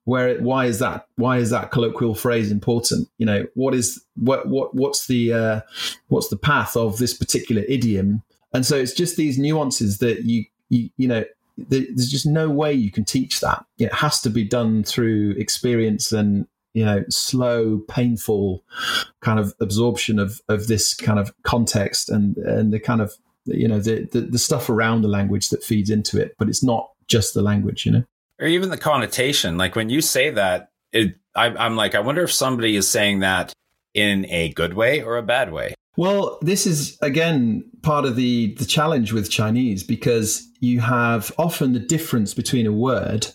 [0.05, 1.07] Where, why is that?
[1.17, 3.09] Why is that colloquial phrase important?
[3.19, 5.61] You know, what is what what what's the uh,
[6.09, 8.23] what's the path of this particular idiom?
[8.53, 11.25] And so it's just these nuances that you you, you know,
[11.57, 13.65] there's just no way you can teach that.
[13.79, 18.63] It has to be done through experience and you know slow, painful
[19.21, 23.15] kind of absorption of of this kind of context and and the kind of
[23.47, 26.35] you know the, the, the stuff around the language that feeds into it.
[26.39, 28.05] But it's not just the language, you know,
[28.41, 29.57] or even the connotation.
[29.57, 33.21] Like when you say that, it, I, I'm like, I wonder if somebody is saying
[33.21, 33.53] that
[33.95, 35.75] in a good way or a bad way.
[35.97, 41.73] Well, this is again part of the the challenge with Chinese because you have often
[41.73, 43.29] the difference between a word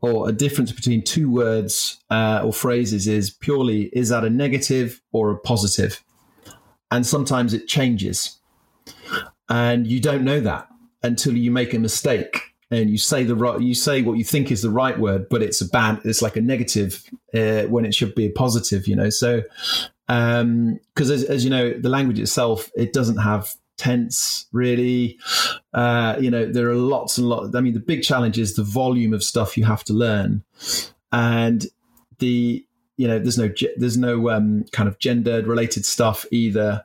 [0.00, 5.02] or a difference between two words uh, or phrases is purely is that a negative
[5.12, 6.02] or a positive,
[6.90, 8.38] and sometimes it changes,
[9.50, 10.66] and you don't know that
[11.02, 14.50] until you make a mistake and you say the right you say what you think
[14.50, 17.02] is the right word but it's a bad it's like a negative
[17.34, 19.10] uh, when it should be a positive you know?
[19.10, 19.42] So
[20.06, 25.18] because um, as, as, you know the language itself it doesn't have tense really.
[25.72, 28.64] Uh, you know there are lots and lots i mean the big challenge is the
[28.64, 30.42] volume of stuff you have to learn.
[31.12, 31.66] And
[32.18, 32.64] the
[32.96, 36.84] you know there's no there's no um, kind of gendered related stuff either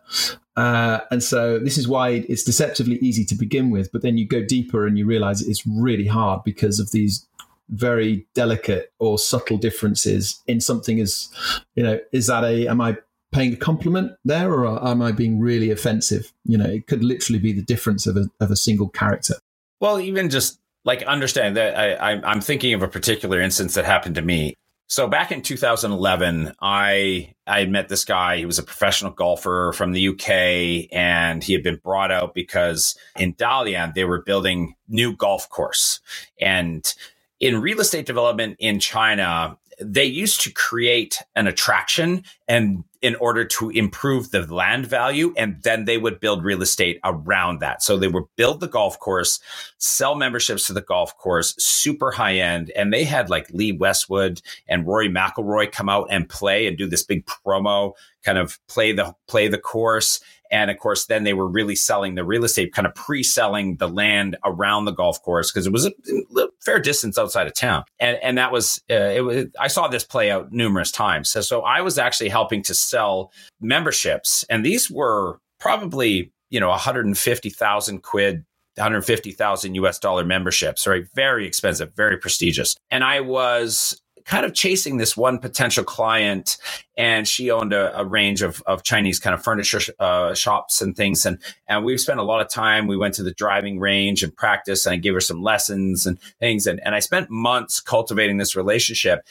[0.56, 4.28] uh, and so this is why it's deceptively easy to begin with, but then you
[4.28, 7.28] go deeper and you realize it's really hard because of these
[7.70, 11.30] very delicate or subtle differences in something as,
[11.76, 12.98] you know, is that a, am I
[13.32, 16.32] paying a compliment there or am I being really offensive?
[16.46, 19.36] You know, it could literally be the difference of a, of a single character.
[19.80, 24.16] Well, even just like understand that I, I'm thinking of a particular instance that happened
[24.16, 24.56] to me.
[24.88, 28.38] So back in 2011, I I met this guy.
[28.38, 32.96] He was a professional golfer from the UK, and he had been brought out because
[33.18, 36.00] in Dalian they were building new golf course.
[36.40, 36.94] And
[37.40, 43.44] in real estate development in China, they used to create an attraction and in order
[43.44, 47.84] to improve the land value and then they would build real estate around that.
[47.84, 49.42] So they would build the golf course
[49.78, 54.42] sell memberships to the golf course super high end and they had like lee westwood
[54.70, 57.92] and rory mcilroy come out and play and do this big promo
[58.24, 60.22] kind of play the play the course
[60.54, 63.90] and of course, then they were really selling the real estate, kind of pre-selling the
[63.90, 65.92] land around the golf course because it was a,
[66.38, 67.84] a, fair distance outside of town.
[68.00, 71.32] And and that was uh, it was I saw this play out numerous times.
[71.32, 76.70] So so I was actually helping to sell memberships, and these were probably you know
[76.70, 78.46] 150,000 quid
[78.78, 81.06] 150,000 US dollar memberships, right?
[81.16, 82.76] Very expensive, very prestigious.
[82.92, 86.58] And I was kind of chasing this one potential client
[86.98, 90.96] and she owned a, a range of, of Chinese kind of furniture uh, shops and
[90.96, 91.26] things.
[91.26, 92.88] And, and we've spent a lot of time.
[92.88, 96.20] We went to the driving range and practice and I gave her some lessons and
[96.40, 96.68] things.
[96.68, 99.26] And, and I spent months cultivating this relationship.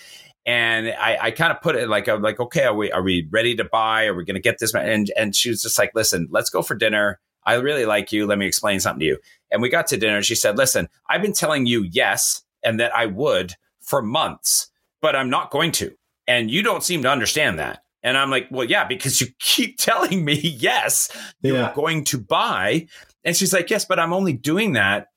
[0.45, 3.29] And I, I kind of put it like, I'm like, okay, are we, are we
[3.31, 4.07] ready to buy?
[4.07, 4.75] Are we going to get this?
[4.75, 7.21] And, and she was just like, listen, let's go for dinner.
[7.45, 8.27] I really like you.
[8.27, 9.19] Let me explain something to you.
[9.53, 10.17] And we got to dinner.
[10.17, 14.72] And She said, listen, I've been telling you yes and that I would for months
[15.03, 15.95] but I'm not going to.
[16.27, 17.83] And you don't seem to understand that.
[18.03, 21.11] And I'm like, well, yeah, because you keep telling me, yes,
[21.43, 21.73] you're yeah.
[21.75, 22.87] going to buy.
[23.25, 25.09] And she's like, yes, but I'm only doing that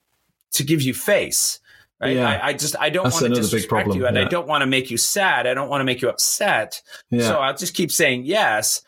[0.53, 1.59] to give you face.
[2.01, 2.17] Right.
[2.17, 2.27] Yeah.
[2.27, 4.25] I, I just, I don't want to disrespect you and yeah.
[4.25, 5.47] I don't want to make you sad.
[5.47, 6.81] I don't want to make you upset.
[7.09, 7.27] Yeah.
[7.27, 8.81] So I'll just keep saying yes,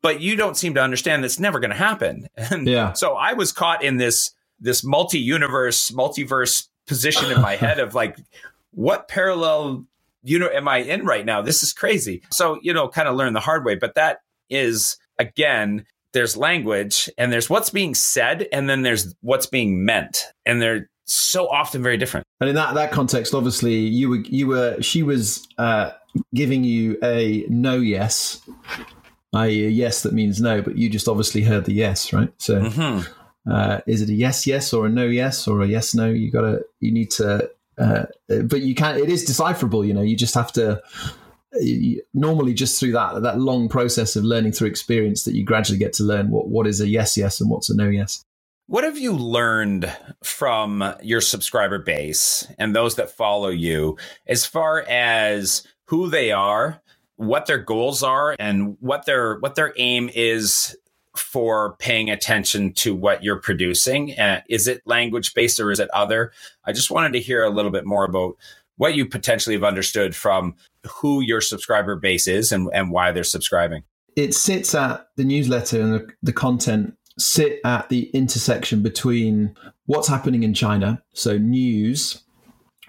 [0.00, 2.28] but you don't seem to understand that's never going to happen.
[2.36, 2.92] And yeah.
[2.92, 7.94] so I was caught in this, this multi universe, multiverse position in my head of
[7.94, 8.16] like,
[8.70, 9.86] what parallel
[10.26, 11.40] you know, am I in right now?
[11.40, 12.22] This is crazy.
[12.32, 13.76] So, you know, kind of learn the hard way.
[13.76, 19.46] But that is, again, there's language and there's what's being said and then there's what's
[19.46, 20.24] being meant.
[20.44, 22.26] And they're so often very different.
[22.40, 25.92] And in that, that context, obviously, you were, you were, she was uh,
[26.34, 28.40] giving you a no yes,
[29.34, 32.32] i.e., a yes that means no, but you just obviously heard the yes, right?
[32.38, 33.50] So, mm-hmm.
[33.50, 36.06] uh, is it a yes, yes, or a no, yes, or a yes, no?
[36.06, 38.06] You gotta, you need to uh,
[38.44, 40.80] but you can it is decipherable you know you just have to
[42.14, 45.92] normally just through that that long process of learning through experience that you gradually get
[45.92, 48.22] to learn what what is a yes yes and what's a no yes.
[48.68, 54.80] What have you learned from your subscriber base and those that follow you as far
[54.88, 56.82] as who they are
[57.16, 60.76] what their goals are and what their what their aim is
[61.18, 64.18] for paying attention to what you're producing?
[64.18, 66.32] Uh, is it language based or is it other?
[66.64, 68.36] I just wanted to hear a little bit more about
[68.76, 70.54] what you potentially have understood from
[70.86, 73.82] who your subscriber base is and, and why they're subscribing.
[74.16, 80.08] It sits at the newsletter and the, the content sit at the intersection between what's
[80.08, 82.22] happening in China, so news,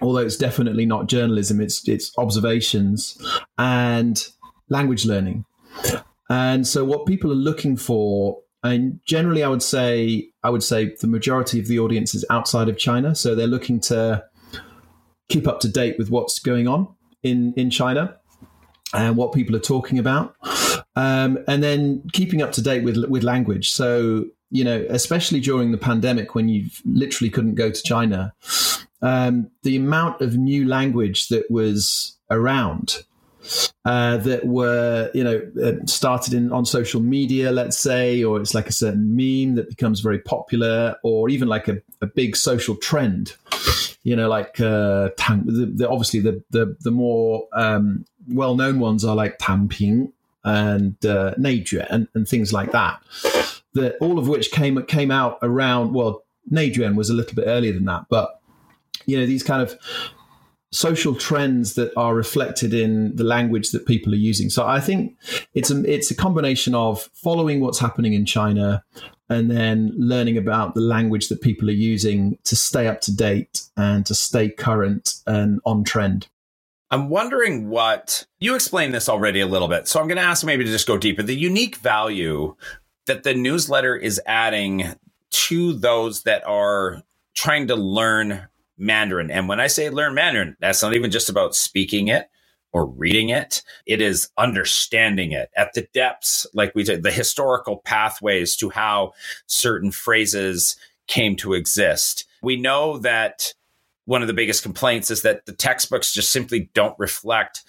[0.00, 3.18] although it's definitely not journalism, it's it's observations
[3.56, 4.28] and
[4.68, 5.44] language learning.
[6.28, 10.94] And so what people are looking for and generally I would say I would say
[11.00, 14.24] the majority of the audience is outside of China, so they're looking to
[15.28, 16.88] keep up to date with what's going on
[17.22, 18.16] in in China
[18.94, 20.34] and what people are talking about,
[20.96, 23.70] um, and then keeping up to date with with language.
[23.70, 28.32] So you know, especially during the pandemic when you literally couldn't go to China,
[29.02, 33.04] um, the amount of new language that was around
[33.84, 38.54] uh, that were you know uh, started in on social media, let's say, or it's
[38.54, 42.76] like a certain meme that becomes very popular, or even like a, a big social
[42.76, 43.34] trend.
[44.02, 48.78] You know, like uh, tang, the, the, obviously the the the more um, well known
[48.78, 50.12] ones are like Tangping
[50.44, 53.02] and uh, and, and things like that.
[53.74, 57.72] That all of which came came out around well, Neijuan was a little bit earlier
[57.72, 58.40] than that, but
[59.06, 59.78] you know these kind of
[60.70, 64.50] social trends that are reflected in the language that people are using.
[64.50, 65.16] So I think
[65.54, 68.84] it's a it's a combination of following what's happening in China
[69.30, 73.62] and then learning about the language that people are using to stay up to date
[73.76, 76.28] and to stay current and on trend.
[76.90, 79.86] I'm wondering what you explained this already a little bit.
[79.86, 81.22] So I'm going to ask maybe to just go deeper.
[81.22, 82.56] The unique value
[83.06, 84.94] that the newsletter is adding
[85.30, 87.02] to those that are
[87.34, 88.48] trying to learn
[88.78, 89.30] Mandarin.
[89.30, 92.28] And when I say learn Mandarin, that's not even just about speaking it
[92.72, 93.62] or reading it.
[93.86, 99.12] It is understanding it at the depths, like we did, the historical pathways to how
[99.46, 102.26] certain phrases came to exist.
[102.42, 103.54] We know that
[104.04, 107.64] one of the biggest complaints is that the textbooks just simply don't reflect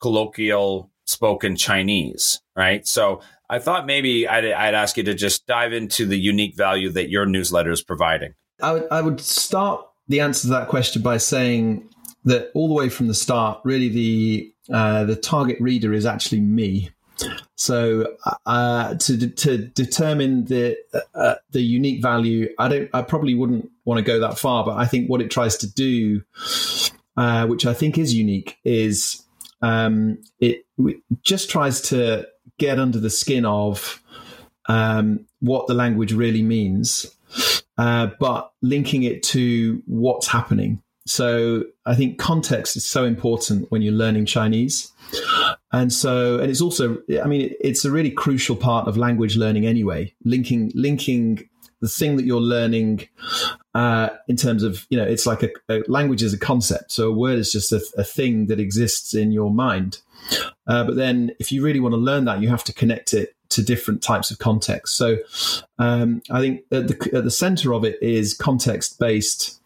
[0.00, 2.86] colloquial spoken Chinese, right?
[2.86, 6.90] So I thought maybe I'd, I'd, ask you to just dive into the unique value
[6.90, 8.34] that your newsletter is providing.
[8.60, 11.88] I would, I would start the answer to that question by saying
[12.24, 16.40] that all the way from the start, really the uh, the target reader is actually
[16.40, 16.90] me.
[17.54, 18.14] So
[18.44, 20.76] uh, to to determine the
[21.14, 22.90] uh, the unique value, I don't.
[22.92, 25.72] I probably wouldn't want to go that far, but I think what it tries to
[25.72, 26.22] do,
[27.16, 29.22] uh, which I think is unique, is
[29.62, 32.26] um, it, it, just tries to
[32.58, 34.02] get under the skin of
[34.68, 37.06] um, what the language really means
[37.78, 40.82] uh, but linking it to what's happening.
[41.06, 44.90] So I think context is so important when you're learning Chinese.
[45.72, 49.66] And so, and it's also, I mean, it's a really crucial part of language learning
[49.66, 51.48] anyway, linking, linking
[51.80, 53.06] the thing that you're learning
[53.74, 56.90] uh, in terms of, you know, it's like a, a, language is a concept.
[56.90, 60.00] So a word is just a, a thing that exists in your mind.
[60.66, 63.35] Uh, but then if you really want to learn that, you have to connect it
[63.50, 64.96] to different types of context.
[64.96, 65.18] So
[65.78, 69.60] um, I think at the, at the center of it is context based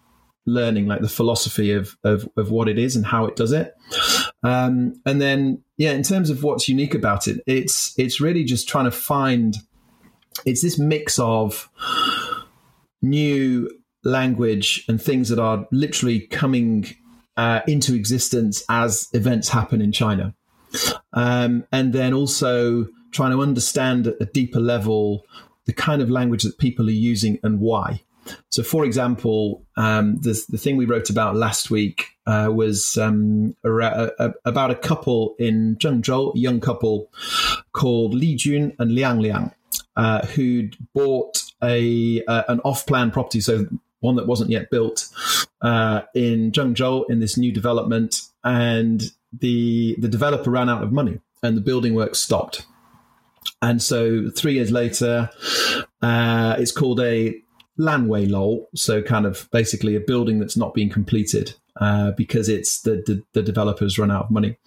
[0.46, 3.74] learning, like the philosophy of, of, of what it is and how it does it.
[4.42, 8.68] Um, and then, yeah, in terms of what's unique about it, it's it's really just
[8.68, 9.56] trying to find.
[10.46, 11.68] It's this mix of
[13.02, 13.70] new
[14.04, 16.86] language and things that are literally coming
[17.36, 20.34] uh, into existence as events happen in China.
[21.12, 25.25] Um, and then also trying to understand at a deeper level
[25.66, 28.03] the kind of language that people are using and why.
[28.51, 33.57] So, for example, um, the, the thing we wrote about last week uh, was um,
[33.64, 37.11] about a couple in Zhengzhou, a young couple
[37.73, 39.53] called Li Jun and Liang Liang,
[39.96, 43.66] uh, who'd bought a an off-plan property, so
[44.01, 45.09] one that wasn't yet built,
[45.62, 51.20] uh, in Zhengzhou in this new development, and the the developer ran out of money
[51.42, 52.66] and the building work stopped.
[53.62, 55.31] And so three years later,
[56.03, 57.40] uh, it's called a
[57.79, 58.66] lanweilou.
[58.74, 61.55] So kind of basically a building that's not being completed.
[61.81, 64.59] Uh, because it's the, the, the developers run out of money,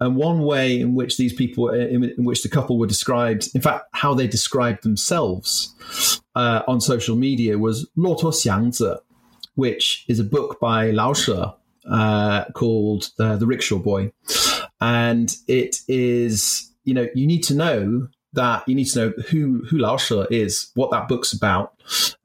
[0.00, 3.60] and one way in which these people, in, in which the couple were described, in
[3.60, 8.98] fact, how they described themselves uh, on social media was "Luo Xiangzi,"
[9.56, 11.34] which is a book by Lao She
[11.90, 14.12] uh, called uh, "The Rickshaw Boy,"
[14.80, 19.64] and it is you know, you need to know that you need to know who
[19.68, 21.74] who Lao She is, what that book's about,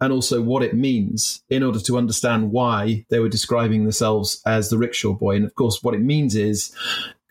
[0.01, 4.69] and also what it means in order to understand why they were describing themselves as
[4.69, 5.35] the rickshaw boy.
[5.35, 6.75] And of course, what it means is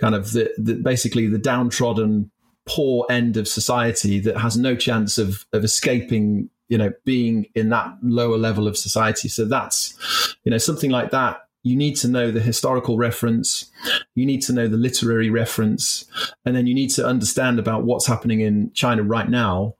[0.00, 2.30] kind of the, the basically the downtrodden,
[2.66, 6.50] poor end of society that has no chance of of escaping.
[6.70, 9.30] You know, being in that lower level of society.
[9.30, 13.70] So that's, you know, something like that you need to know the historical reference,
[14.14, 16.04] you need to know the literary reference,
[16.44, 19.74] and then you need to understand about what's happening in China right now.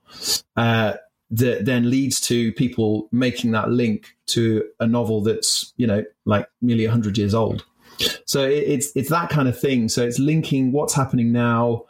[0.55, 0.93] Uh,
[1.31, 6.49] that then leads to people making that link to a novel that's you know like
[6.59, 7.63] nearly 100 years old
[8.25, 9.89] so it's it's that kind of thing.
[9.89, 11.85] So it's linking what's happening now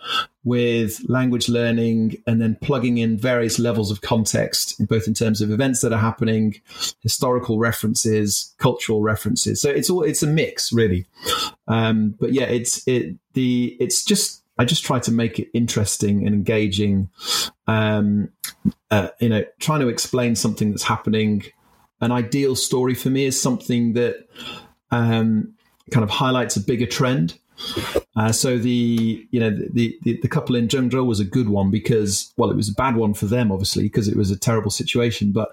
[0.49, 5.51] with language learning and then plugging in various levels of context, both in terms of
[5.51, 6.59] events that are happening,
[7.01, 9.61] historical references, cultural references.
[9.61, 11.05] So it's all it's a mix really.
[11.67, 16.25] Um, but yeah, it's it the it's just I just try to make it interesting
[16.25, 17.09] and engaging.
[17.67, 18.29] Um,
[18.89, 21.43] uh, you know, trying to explain something that's happening.
[22.01, 24.27] An ideal story for me is something that
[24.89, 25.53] um,
[25.91, 27.37] kind of highlights a bigger trend.
[28.15, 31.71] Uh, so the you know the, the the couple in Zhengzhou was a good one
[31.71, 34.71] because well it was a bad one for them obviously because it was a terrible
[34.71, 35.49] situation, but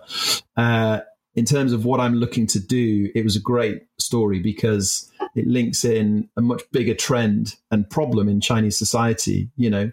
[0.56, 1.00] uh,
[1.34, 5.46] in terms of what I'm looking to do, it was a great story because it
[5.46, 9.50] links in a much bigger trend and problem in Chinese society.
[9.56, 9.92] You know,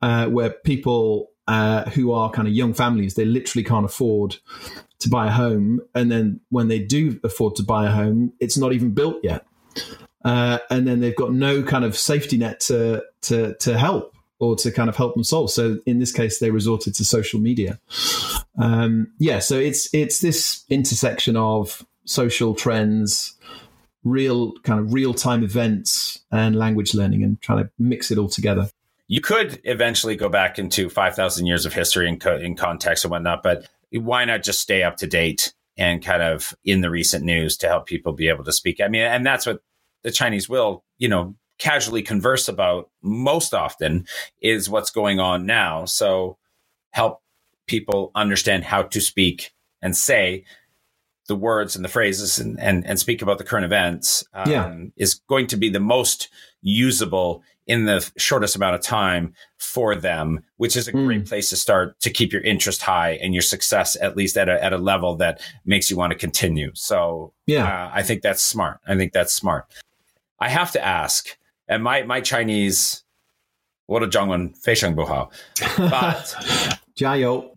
[0.00, 4.36] uh, where people uh, who are kind of young families they literally can't afford
[5.00, 8.56] to buy a home, and then when they do afford to buy a home, it's
[8.56, 9.46] not even built yet,
[10.28, 14.54] uh, and then they've got no kind of safety net to to to help or
[14.56, 15.50] to kind of help them solve.
[15.50, 17.80] So in this case, they resorted to social media.
[18.58, 23.38] Um, yeah, so it's it's this intersection of social trends,
[24.04, 28.28] real kind of real time events, and language learning, and trying to mix it all
[28.28, 28.68] together.
[29.06, 33.04] You could eventually go back into five thousand years of history in, co- in context
[33.06, 36.90] and whatnot, but why not just stay up to date and kind of in the
[36.90, 38.82] recent news to help people be able to speak?
[38.82, 39.62] I mean, and that's what
[40.02, 44.06] the Chinese will, you know, casually converse about most often
[44.40, 45.84] is what's going on now.
[45.84, 46.38] So
[46.90, 47.20] help
[47.66, 50.44] people understand how to speak and say
[51.26, 54.74] the words and the phrases and, and, and speak about the current events um, yeah.
[54.96, 56.28] is going to be the most
[56.62, 61.04] usable in the shortest amount of time for them, which is a mm.
[61.04, 64.48] great place to start to keep your interest high and your success at least at
[64.48, 66.70] a, at a level that makes you want to continue.
[66.74, 68.80] So yeah, uh, I think that's smart.
[68.86, 69.66] I think that's smart.
[70.40, 71.36] I have to ask,
[71.68, 73.02] and my my Chinese,
[73.86, 75.30] what a Zhongwen, Fei Sheng Bohao,
[75.76, 76.36] but
[76.96, 77.50] Jiao,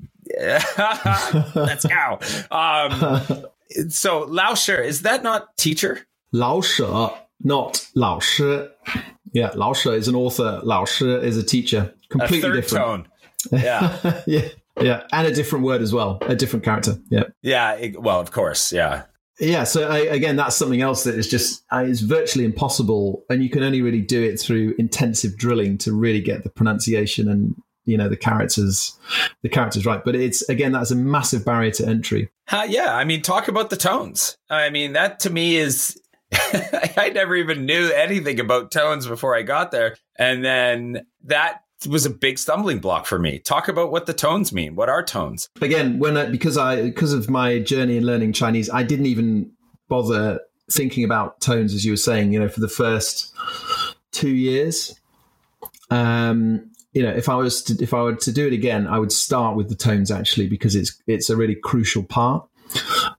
[1.56, 2.20] let's go.
[2.56, 3.46] Um,
[3.90, 6.08] so Lao Shi is that not teacher?
[6.32, 6.84] Lao She,
[7.44, 8.68] not Lao Shi.
[9.34, 10.60] Yeah, Lao She is an author.
[10.64, 11.94] Lao Shi is a teacher.
[12.10, 13.08] Completely a different tone.
[13.52, 14.48] Yeah, yeah.
[14.82, 16.98] Yeah, and a different word as well, a different character.
[17.10, 17.26] Yeah.
[17.42, 17.74] Yeah.
[17.74, 18.72] It, well, of course.
[18.72, 19.04] Yeah
[19.42, 23.44] yeah so I, again that's something else that is just uh, is virtually impossible and
[23.44, 27.56] you can only really do it through intensive drilling to really get the pronunciation and
[27.86, 28.98] you know the characters
[29.42, 30.04] the characters right.
[30.04, 32.30] But it's again that's a massive barrier to entry.
[32.48, 34.38] Uh, yeah i mean talk about the tones.
[34.50, 36.00] I mean that to me is
[36.34, 39.98] i never even knew anything about tones before i got there.
[40.18, 43.40] And then that was a big stumbling block for me.
[43.40, 44.76] Talk about what the tones mean.
[44.76, 45.50] What are tones?
[45.62, 49.52] Again, when I, because I because of my journey in learning Chinese, I didn't even
[49.88, 50.40] bother
[50.72, 52.34] thinking about tones as you were saying.
[52.34, 53.34] You know, for the first
[54.12, 55.00] two years,
[55.90, 59.00] um, you know, if I was to, if I were to do it again, I
[59.00, 62.48] would start with the tones actually because it's it's a really crucial part.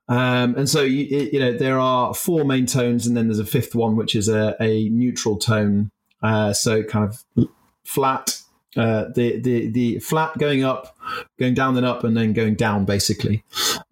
[0.09, 3.47] Um, and so you, you know there are four main tones, and then there's a
[3.47, 5.91] fifth one which is a, a neutral tone.
[6.23, 7.49] Uh, so kind of
[7.85, 8.42] flat,
[8.77, 10.97] uh, the the the flat going up,
[11.39, 13.45] going down, then up, and then going down, basically.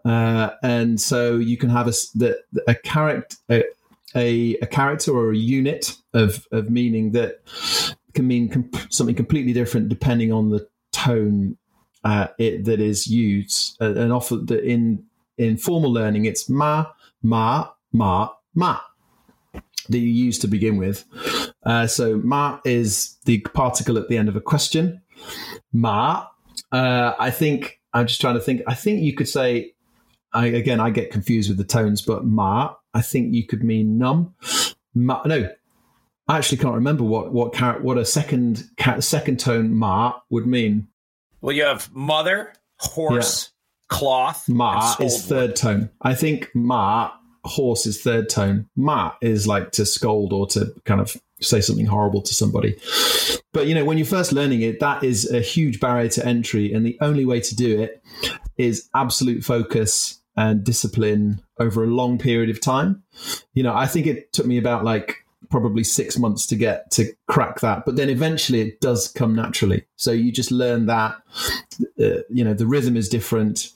[0.04, 3.64] Uh, and so you can have a the, a character a,
[4.14, 7.40] a, a character or a unit of of meaning that
[8.14, 11.56] can mean comp- something completely different depending on the tone
[12.04, 13.76] uh, it, that is used.
[13.80, 15.04] And often in
[15.36, 16.86] in formal learning, it's ma
[17.22, 18.80] ma ma ma
[19.88, 21.04] that you use to begin with.
[21.64, 25.00] Uh, so ma is the particle at the end of a question.
[25.72, 26.26] Ma,
[26.72, 28.62] uh, I think I'm just trying to think.
[28.66, 29.74] I think you could say.
[30.32, 33.98] I, again, I get confused with the tones, but ma, I think you could mean
[33.98, 34.32] numb.
[34.94, 35.48] Ma, no,
[36.30, 38.62] I actually can't remember what what car- what a second
[39.00, 40.86] second tone ma would mean.
[41.40, 43.98] Well, you have mother, horse, yeah.
[43.98, 44.48] cloth.
[44.48, 45.90] Ma is third tone.
[46.02, 47.10] I think ma
[47.44, 48.68] horse is third tone.
[48.76, 52.76] Ma is like to scold or to kind of say something horrible to somebody.
[53.52, 56.72] But you know, when you're first learning it, that is a huge barrier to entry,
[56.72, 58.02] and the only way to do it
[58.56, 63.02] is absolute focus and discipline over a long period of time.
[63.52, 65.16] You know, I think it took me about like
[65.50, 69.84] probably six months to get to crack that, but then eventually it does come naturally.
[69.96, 71.16] So you just learn that,
[72.00, 73.72] uh, you know, the rhythm is different,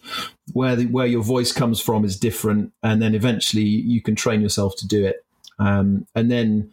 [0.53, 4.41] where the, where your voice comes from is different, and then eventually you can train
[4.41, 5.25] yourself to do it.
[5.59, 6.73] Um, and then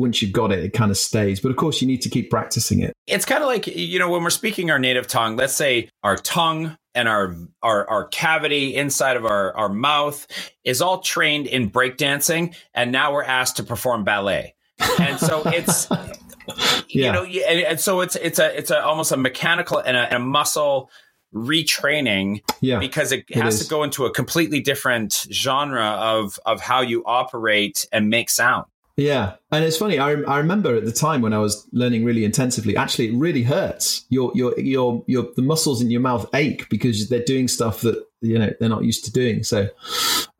[0.00, 1.40] once you've got it, it kind of stays.
[1.40, 2.94] But of course, you need to keep practicing it.
[3.06, 6.16] It's kind of like, you know, when we're speaking our native tongue, let's say our
[6.16, 10.26] tongue and our our, our cavity inside of our, our mouth
[10.64, 12.54] is all trained in breakdancing.
[12.74, 14.54] And now we're asked to perform ballet.
[14.98, 15.88] And so it's,
[16.88, 17.12] you yeah.
[17.12, 20.14] know, and, and, so it's, it's a, it's a, almost a mechanical and a, and
[20.14, 20.90] a muscle
[21.34, 23.64] retraining yeah, because it, it has is.
[23.64, 28.64] to go into a completely different genre of, of how you operate and make sound.
[29.00, 29.98] Yeah, and it's funny.
[29.98, 32.76] I, I remember at the time when I was learning really intensively.
[32.76, 34.04] Actually, it really hurts.
[34.10, 38.04] Your your your your the muscles in your mouth ache because they're doing stuff that
[38.20, 39.42] you know they're not used to doing.
[39.42, 39.68] So,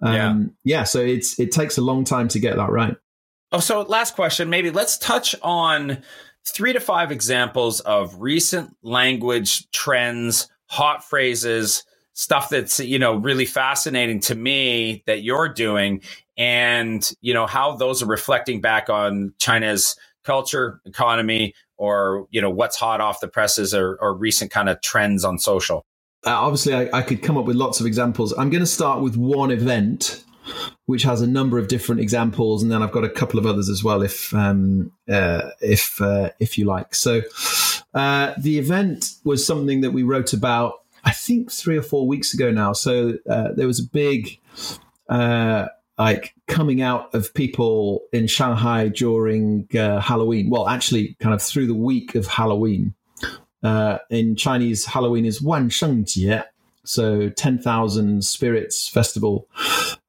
[0.02, 0.80] um, yeah.
[0.80, 0.84] yeah.
[0.84, 2.94] So it's it takes a long time to get that right.
[3.50, 4.50] Oh, so last question.
[4.50, 6.02] Maybe let's touch on
[6.44, 11.82] three to five examples of recent language trends, hot phrases,
[12.12, 16.02] stuff that's you know really fascinating to me that you're doing
[16.40, 22.50] and you know how those are reflecting back on China's culture, economy, or you know
[22.50, 25.84] what's hot off the presses or, or recent kind of trends on social.
[26.26, 28.32] Uh, obviously, I, I could come up with lots of examples.
[28.36, 30.24] I'm going to start with one event
[30.86, 33.68] which has a number of different examples, and then I've got a couple of others
[33.68, 36.94] as well, if um, uh, if uh, if you like.
[36.94, 37.22] So,
[37.94, 42.34] uh, the event was something that we wrote about, I think, three or four weeks
[42.34, 42.72] ago now.
[42.72, 44.38] So uh, there was a big
[45.08, 45.66] uh,
[46.00, 50.48] like coming out of people in Shanghai during uh, Halloween.
[50.48, 52.94] Well, actually, kind of through the week of Halloween.
[53.62, 56.42] Uh, in Chinese, Halloween is Wan Sheng Jie,
[56.84, 59.46] so 10,000 Spirits Festival,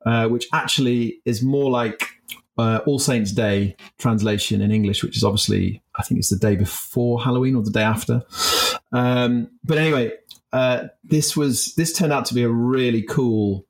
[0.06, 2.08] uh, which actually is more like
[2.58, 6.56] uh, All Saints Day translation in English, which is obviously, I think it's the day
[6.56, 8.24] before Halloween or the day after.
[8.94, 10.14] Um, but anyway,
[10.54, 13.66] uh, this was this turned out to be a really cool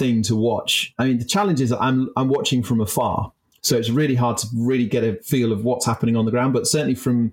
[0.00, 0.92] thing to watch.
[0.98, 4.46] I mean, the challenge is I'm I'm watching from afar, so it's really hard to
[4.56, 6.52] really get a feel of what's happening on the ground.
[6.52, 7.32] But certainly from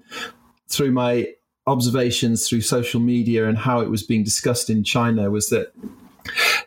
[0.70, 1.28] through my
[1.66, 5.74] observations through social media and how it was being discussed in China was that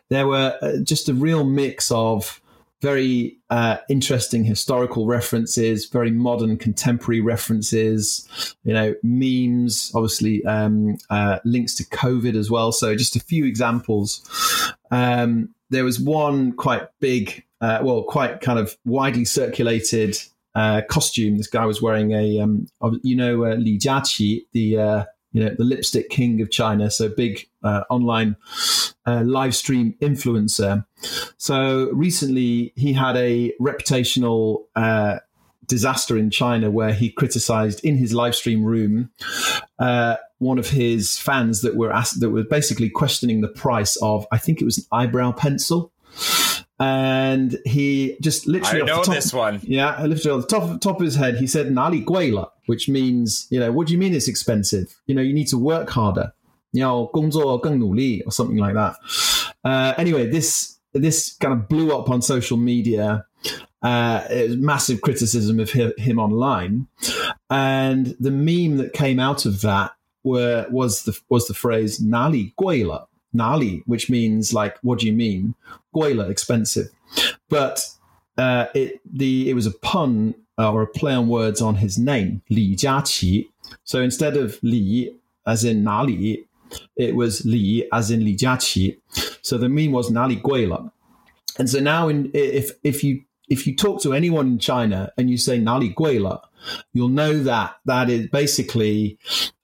[0.09, 2.41] there were uh, just a real mix of
[2.81, 8.27] very uh, interesting historical references, very modern contemporary references,
[8.63, 12.71] you know, memes, obviously um, uh, links to COVID as well.
[12.71, 14.21] So just a few examples.
[14.89, 20.17] Um, there was one quite big, uh, well, quite kind of widely circulated
[20.53, 21.37] uh, costume.
[21.37, 22.67] This guy was wearing a, um,
[23.01, 27.07] you know, uh, Li Jiaqi, the uh, you know the lipstick king of China, so
[27.07, 28.35] big uh, online
[29.07, 30.85] uh, live stream influencer.
[31.37, 34.65] So recently, he had a reputational
[35.67, 39.09] disaster in China where he criticized in his live stream room
[39.79, 44.26] uh, one of his fans that were asked that were basically questioning the price of
[44.30, 45.92] I think it was an eyebrow pencil
[46.78, 49.60] and he just literally I know top, this one.
[49.62, 53.46] Yeah, literally on the top top of his head, he said "nali guila," which means
[53.50, 54.94] you know what do you mean it's expensive?
[55.06, 56.32] You know you need to work harder.
[56.72, 58.96] You know, 工作更努力 or something like that.
[59.64, 63.24] Uh, anyway, this this kind of blew up on social media.
[63.82, 66.86] Uh, it was massive criticism of him, him online,
[67.48, 69.92] and the meme that came out of that
[70.23, 75.13] were was the was the phrase "nali guila." Nali, which means like, what do you
[75.13, 75.55] mean?
[75.95, 76.89] Guila, expensive.
[77.49, 77.87] But
[78.37, 81.97] uh, it the it was a pun uh, or a play on words on his
[81.97, 83.47] name, Li Jiaqi.
[83.83, 85.13] So instead of Li,
[85.45, 86.45] as in Nali,
[86.95, 88.97] it was Li, as in Li Jiaqi.
[89.41, 90.91] So the meme was Nali Guila.
[91.57, 95.29] And so now, in, if if you if you talk to anyone in China and
[95.29, 96.41] you say Nali Guila,
[96.93, 99.17] you'll know that that is basically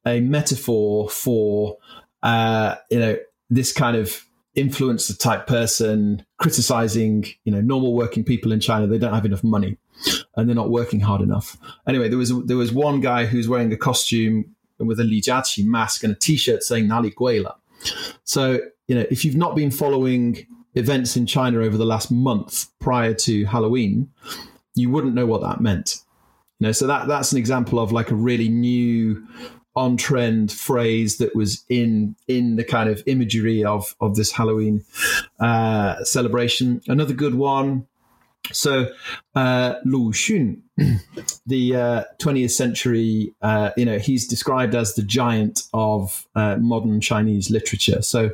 [0.08, 1.78] a metaphor for
[2.24, 3.18] uh, you know
[3.50, 4.24] this kind of
[4.58, 8.88] influencer type person criticizing, you know, normal working people in China.
[8.88, 9.78] They don't have enough money
[10.36, 11.58] and they're not working hard enough.
[11.88, 15.66] Anyway, there was there was one guy who's wearing a costume with a Li Jiaqi
[15.66, 17.56] mask and a T-shirt saying Nali Guila.
[18.24, 20.46] So you know, if you've not been following
[20.76, 24.10] events in China over the last month prior to Halloween,
[24.76, 25.98] you wouldn't know what that meant.
[26.60, 29.28] You know, so that that's an example of like a really new
[29.78, 34.84] on trend phrase that was in in the kind of imagery of of this Halloween
[35.40, 36.82] uh, celebration.
[36.88, 37.88] Another good one.
[38.52, 38.90] So
[39.36, 40.62] uh, Lu Xun,
[41.46, 47.02] the uh, 20th century, uh, you know, he's described as the giant of uh, modern
[47.02, 48.02] Chinese literature.
[48.02, 48.32] So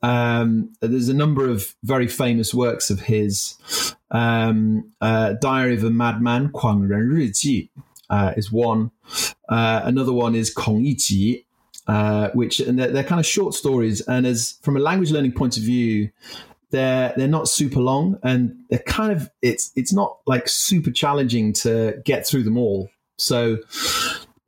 [0.00, 3.56] um, there's a number of very famous works of his.
[4.12, 7.70] Um, uh, Diary of a Madman, Kuang Ren Ri Ji,
[8.12, 8.92] uh, is one.
[9.48, 11.44] Uh, another one is Kong Yi
[11.86, 14.00] uh, which and they're, they're, kind of short stories.
[14.02, 16.10] And as from a language learning point of view,
[16.70, 21.52] they're they're not super long, and they're kind of it's it's not like super challenging
[21.54, 22.88] to get through them all.
[23.18, 23.58] So,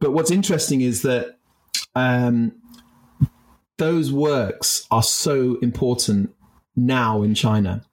[0.01, 1.39] but what's interesting is that
[1.95, 2.53] um,
[3.79, 6.35] those works are so important
[6.77, 7.85] now in China.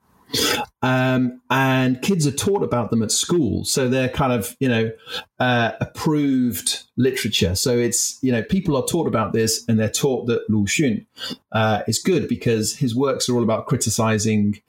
[0.82, 4.92] Um, and kids are taught about them at school, so they're kind of you know
[5.40, 7.56] uh, approved literature.
[7.56, 11.06] So it's you know people are taught about this, and they're taught that Lu Xun
[11.52, 14.62] uh, is good because his works are all about criticizing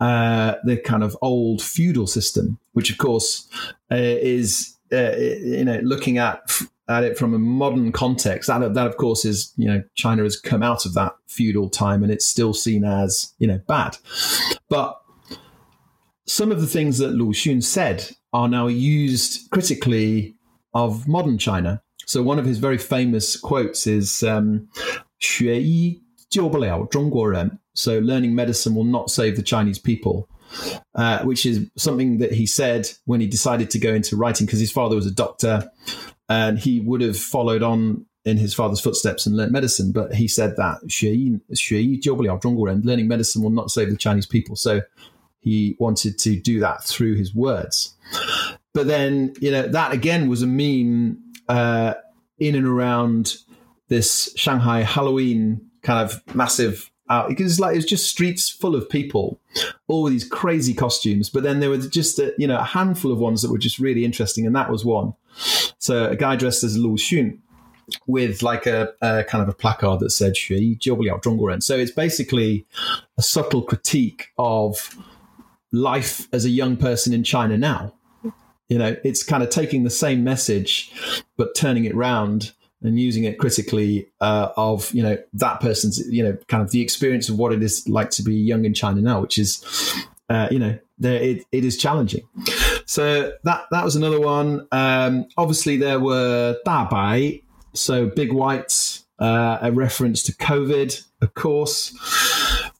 [0.00, 3.48] uh, the kind of old feudal system, which of course
[3.90, 6.50] uh, is uh, you know looking at
[6.88, 10.38] at it from a modern context, that, that of course is, you know, China has
[10.38, 13.96] come out of that feudal time and it's still seen as, you know, bad.
[14.68, 15.00] But
[16.25, 20.35] some of the things that Lu Xun said are now used critically
[20.73, 21.81] of modern China.
[22.05, 24.67] So one of his very famous quotes is um,
[25.19, 27.59] 学医救不了中国人.
[27.73, 30.27] So learning medicine will not save the Chinese people.
[30.95, 34.61] Uh, which is something that he said when he decided to go into writing because
[34.61, 35.69] his father was a doctor
[36.29, 39.91] and he would have followed on in his father's footsteps and learnt medicine.
[39.91, 44.55] But he said that 学医,学医救不了中国人, learning medicine will not save the Chinese people.
[44.55, 44.81] So
[45.42, 47.94] he wanted to do that through his words.
[48.72, 51.18] But then, you know, that again was a meme
[51.48, 51.94] uh,
[52.38, 53.36] in and around
[53.88, 58.88] this Shanghai Halloween kind of massive out because it's like it's just streets full of
[58.88, 59.38] people,
[59.88, 61.28] all these crazy costumes.
[61.28, 63.78] But then there were just a, you know a handful of ones that were just
[63.78, 65.14] really interesting, and that was one.
[65.78, 67.38] So a guy dressed as Lu Xun
[68.06, 72.66] with like a, a, kind of a placard that said "Xue Jiu So it's basically
[73.18, 74.96] a subtle critique of
[75.72, 77.94] life as a young person in China now.
[78.68, 80.92] You know, it's kind of taking the same message
[81.36, 82.52] but turning it round
[82.82, 86.80] and using it critically uh, of you know that person's you know kind of the
[86.80, 89.64] experience of what it is like to be young in China now, which is
[90.28, 92.22] uh, you know there it, it is challenging.
[92.86, 94.66] So that that was another one.
[94.72, 97.42] Um, obviously, there were Dabai,
[97.74, 101.96] so big whites, uh, a reference to COVID, of course.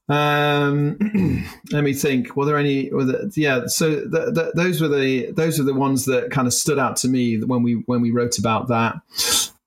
[0.08, 2.36] Um, let me think.
[2.36, 2.90] Were there any?
[2.90, 3.66] Were there, yeah.
[3.66, 7.40] So those were the those were the ones that kind of stood out to me
[7.40, 8.96] when we when we wrote about that.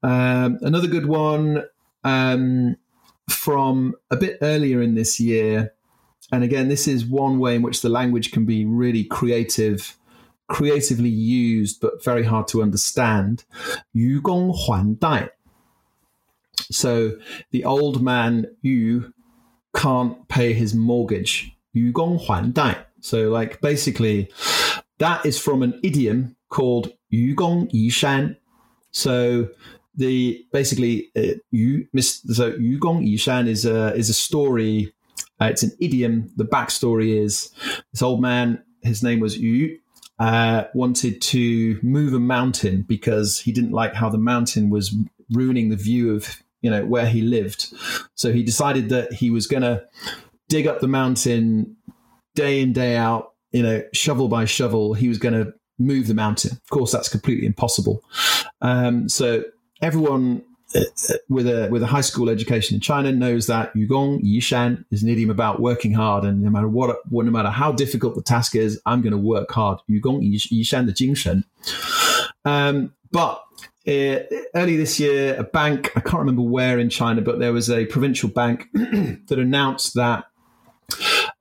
[0.03, 1.63] Um, another good one
[2.03, 2.75] um,
[3.29, 5.73] from a bit earlier in this year,
[6.31, 9.97] and again, this is one way in which the language can be really creative,
[10.47, 13.45] creatively used, but very hard to understand.
[13.93, 15.29] Yu Gong Huan Dai.
[16.71, 17.17] So
[17.51, 19.13] the old man Yu
[19.74, 21.52] can't pay his mortgage.
[21.72, 22.86] 愚公还贷.
[23.00, 24.28] So like basically,
[24.98, 28.36] that is from an idiom called 愚公移山.
[28.92, 29.48] So
[29.96, 34.92] the basically uh, Yu, so Yu Gong Yishan is a is a story.
[35.40, 36.30] Uh, it's an idiom.
[36.36, 37.50] The backstory is
[37.92, 38.62] this old man.
[38.82, 39.78] His name was Yu.
[40.18, 44.94] Uh, wanted to move a mountain because he didn't like how the mountain was
[45.30, 47.71] ruining the view of you know where he lived.
[48.15, 49.83] So he decided that he was going to
[50.49, 51.77] dig up the mountain
[52.33, 53.33] day in day out.
[53.51, 54.95] You know, shovel by shovel.
[54.95, 56.53] He was going to move the mountain.
[56.53, 58.01] Of course, that's completely impossible.
[58.61, 59.43] Um, so
[59.79, 60.43] everyone
[60.75, 64.83] uh, uh, with a with a high school education in China knows that yugong yishan
[64.89, 68.23] is an idiom about working hard, and no matter what, no matter how difficult the
[68.23, 69.77] task is, I'm going to work hard.
[69.87, 71.43] Yugong yishan the jingshen.
[72.43, 73.44] Um, but
[73.87, 74.19] uh,
[74.55, 77.85] early this year, a bank I can't remember where in China, but there was a
[77.85, 80.25] provincial bank that announced that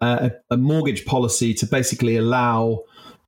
[0.01, 2.83] uh, a, mortgage policy to basically allow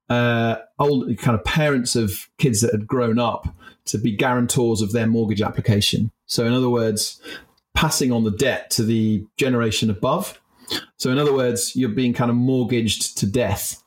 [0.08, 3.48] uh, old kind of parents of kids that had grown up
[3.86, 6.10] to be guarantors of their mortgage application.
[6.26, 7.20] So, in other words,
[7.74, 10.40] passing on the debt to the generation above.
[10.96, 13.82] So, in other words, you're being kind of mortgaged to death.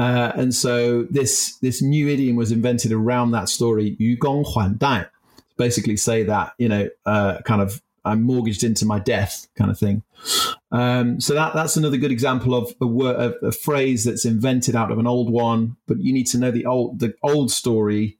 [0.00, 4.78] Uh, and so this this new idiom was invented around that story, Yu Gong Huan
[4.78, 5.04] Dai.
[5.58, 9.78] Basically, say that, you know, uh, kind of, I'm mortgaged into my death kind of
[9.78, 10.02] thing.
[10.72, 14.74] Um, so that that's another good example of a, word, a, a, phrase that's invented
[14.74, 18.16] out of an old one, but you need to know the old the old story.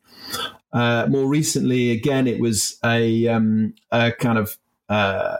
[0.74, 4.58] Uh, more recently, again, it was a, um, a kind of
[4.90, 5.38] uh,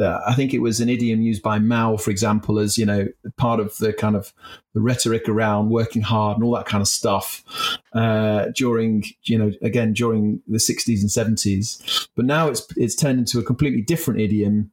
[0.00, 3.08] uh, I think it was an idiom used by Mao, for example, as you know
[3.36, 4.32] part of the kind of
[4.74, 7.44] the rhetoric around working hard and all that kind of stuff
[7.92, 12.08] uh, during you know again during the 60s and 70s.
[12.16, 14.70] But now it's it's turned into a completely different idiom,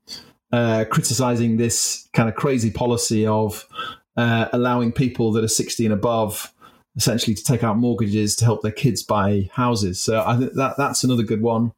[0.52, 3.68] uh, criticizing this kind of crazy policy of
[4.16, 6.54] uh, allowing people that are 60 and above
[6.96, 10.02] essentially to take out mortgages to help their kids buy houses.
[10.02, 11.72] So I think that that's another good one.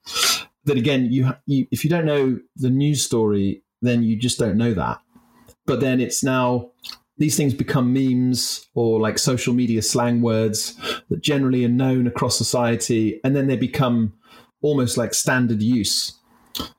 [0.69, 4.55] That again, you, you if you don't know the news story, then you just don't
[4.55, 4.99] know that.
[5.65, 6.69] But then it's now
[7.17, 12.37] these things become memes or like social media slang words that generally are known across
[12.37, 14.13] society, and then they become
[14.61, 16.13] almost like standard use.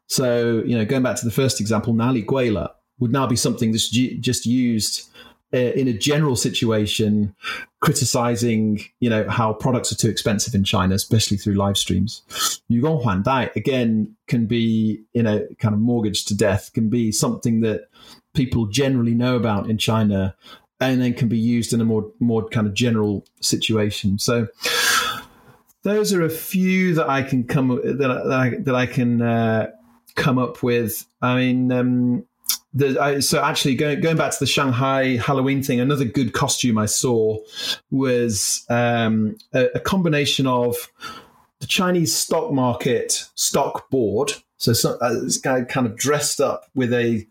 [0.06, 2.70] So you know, going back to the first example, Nali Guela
[3.00, 5.10] would now be something that's just used
[5.52, 7.34] in a general situation
[7.80, 12.22] criticizing you know how products are too expensive in China especially through live streams.
[12.68, 17.10] Yugong Huan Dai again can be you know kind of mortgaged to death can be
[17.10, 17.88] something that
[18.34, 20.34] people generally know about in China
[20.80, 24.18] and then can be used in a more more kind of general situation.
[24.18, 24.48] So
[25.82, 29.70] those are a few that I can come that I, that I can uh,
[30.14, 31.06] come up with.
[31.20, 32.26] I mean um,
[32.72, 36.78] the, I, so actually going going back to the Shanghai Halloween thing, another good costume
[36.78, 37.38] I saw
[37.90, 40.76] was um, a, a combination of
[41.58, 44.32] the Chinese stock market stock board.
[44.56, 47.26] So, uh, this guy kind of dressed up with a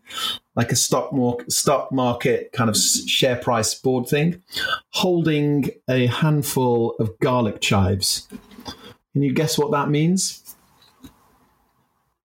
[0.56, 4.42] like a stock market stock market kind of share price board thing,
[4.90, 8.28] holding a handful of garlic chives.
[9.12, 10.56] Can you guess what that means?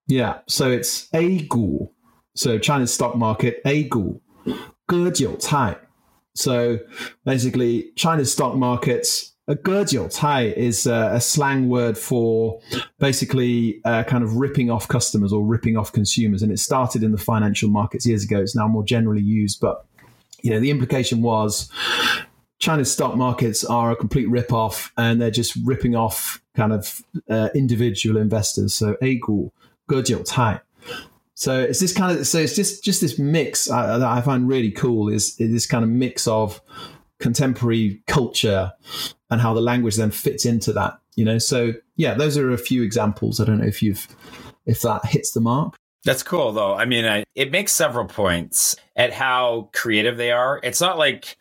[0.08, 1.90] Yeah, so it's a gu.
[2.36, 4.20] So China's stock market, a gu,
[4.92, 5.78] ge jiu cai.
[6.36, 6.80] So
[7.24, 12.60] basically, China's stock markets a ge jiu cai is a, a, slang word for
[13.00, 16.42] basically uh, kind of ripping off customers or ripping off consumers.
[16.42, 18.40] And it started in the financial markets years ago.
[18.42, 19.62] It's now more generally used.
[19.62, 19.86] But,
[20.42, 21.70] you know, the implication was
[22.58, 27.04] China's stock markets are a complete rip off and they're just ripping off kind of
[27.30, 28.74] uh, individual investors.
[28.74, 29.52] So, Eigu,
[29.92, 30.60] ge jiu cai.
[31.36, 34.48] So it's this kind of so it's just just this mix uh, that I find
[34.48, 36.62] really cool is, is this kind of mix of
[37.20, 38.72] contemporary culture
[39.30, 41.38] and how the language then fits into that you know?
[41.38, 43.40] So yeah those are a few examples.
[43.40, 44.08] I don't know if you've
[44.66, 45.76] if that hits the mark.
[46.06, 46.74] That's cool though.
[46.74, 50.60] I mean I, it makes several points at how creative they are.
[50.64, 51.38] It's not like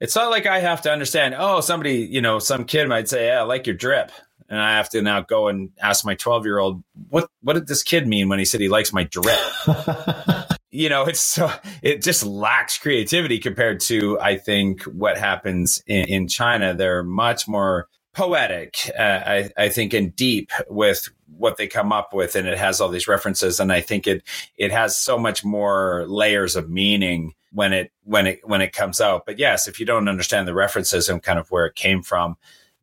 [0.00, 3.26] it's not like i have to understand oh somebody you know some kid might say
[3.26, 4.10] yeah i like your drip
[4.50, 7.68] and i have to now go and ask my 12 year old what what did
[7.68, 9.38] this kid mean when he said he likes my drip
[10.70, 11.50] you know, it's so
[11.82, 16.74] it just lacks creativity compared to I think what happens in, in China.
[16.74, 22.12] They're much more poetic, uh, I, I think, and deep with what they come up
[22.12, 24.22] with, and it has all these references, and I think it
[24.56, 29.00] it has so much more layers of meaning when it when it when it comes
[29.00, 29.26] out.
[29.26, 32.36] But yes, if you don't understand the references and kind of where it came from,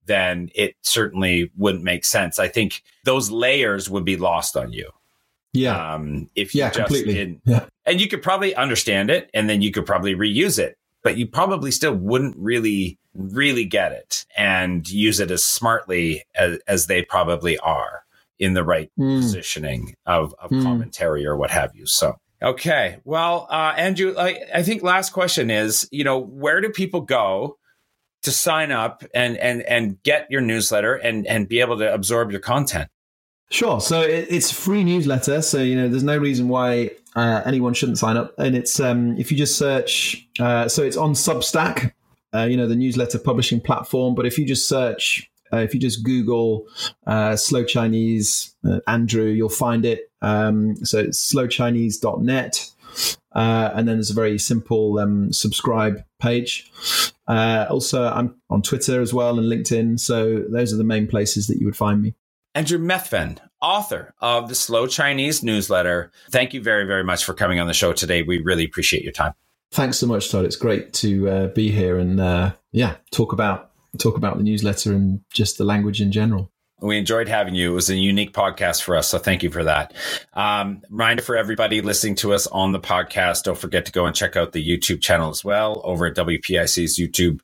[0.08, 2.40] then it certainly wouldn't make sense.
[2.40, 4.90] I think those layers would be lost on you.
[5.54, 5.94] Yeah.
[5.94, 7.14] Um, if you yeah, just completely.
[7.14, 7.66] didn't, yeah.
[7.86, 11.28] and you could probably understand it and then you could probably reuse it, but you
[11.28, 17.02] probably still wouldn't really, really get it and use it as smartly as, as they
[17.04, 18.04] probably are
[18.40, 19.20] in the right mm.
[19.20, 20.62] positioning of, of mm.
[20.62, 21.88] commentary or what have you.
[21.88, 23.00] So, okay.
[23.04, 27.58] Well, uh, Andrew, I, I think last question is, you know, where do people go
[28.28, 32.30] to sign up and, and, and get your newsletter and, and be able to absorb
[32.30, 32.90] your content?
[33.50, 33.80] Sure.
[33.80, 35.42] So it, it's free newsletter.
[35.42, 38.38] So you know, there's no reason why uh, anyone shouldn't sign up.
[38.38, 41.94] And it's um, if you just search, uh, so it's on Substack,
[42.34, 44.16] uh, you know, the newsletter publishing platform.
[44.16, 46.68] But if you just search, uh, if you just Google
[47.06, 50.12] uh, Slow Chinese uh, Andrew, you'll find it.
[50.22, 52.72] Um, so it's slowchinese.net.
[53.34, 56.72] Uh, and then there's a very simple um, subscribe page.
[57.28, 60.00] also, I'm on Twitter as well and LinkedIn.
[60.00, 62.16] So those are the main places that you would find me.
[62.56, 66.12] Andrew Methven, author of the Slow Chinese newsletter.
[66.32, 68.24] Thank you very, very much for coming on the show today.
[68.24, 69.34] We really appreciate your time.
[69.72, 70.46] Thanks so much, Todd.
[70.46, 74.94] It's great to uh, be here and uh, yeah, talk about talk about the newsletter
[74.94, 76.52] and just the language in general.
[76.80, 77.72] We enjoyed having you.
[77.72, 79.08] It was a unique podcast for us.
[79.08, 79.94] So thank you for that.
[80.34, 84.16] Um, reminder for everybody listening to us on the podcast, don't forget to go and
[84.16, 87.40] check out the YouTube channel as well over at WPIC's YouTube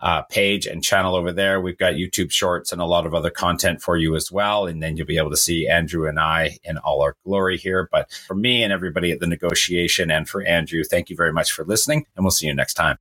[0.00, 1.60] uh, page and channel over there.
[1.60, 4.66] We've got YouTube shorts and a lot of other content for you as well.
[4.66, 7.90] And then you'll be able to see Andrew and I in all our glory here.
[7.92, 11.52] But for me and everybody at the negotiation and for Andrew, thank you very much
[11.52, 12.96] for listening and we'll see you next time.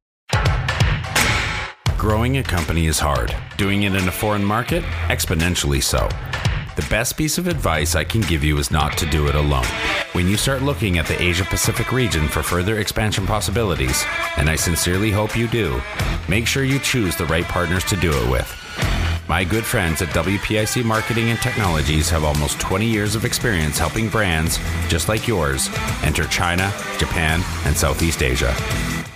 [1.98, 3.36] Growing a company is hard.
[3.58, 6.08] Doing it in a foreign market, exponentially so.
[6.76, 9.66] The best piece of advice I can give you is not to do it alone.
[10.14, 14.06] When you start looking at the Asia Pacific region for further expansion possibilities,
[14.38, 15.82] and I sincerely hope you do,
[16.30, 18.48] make sure you choose the right partners to do it with.
[19.28, 24.08] My good friends at WPIC Marketing and Technologies have almost 20 years of experience helping
[24.08, 25.68] brands, just like yours,
[26.04, 28.56] enter China, Japan, and Southeast Asia.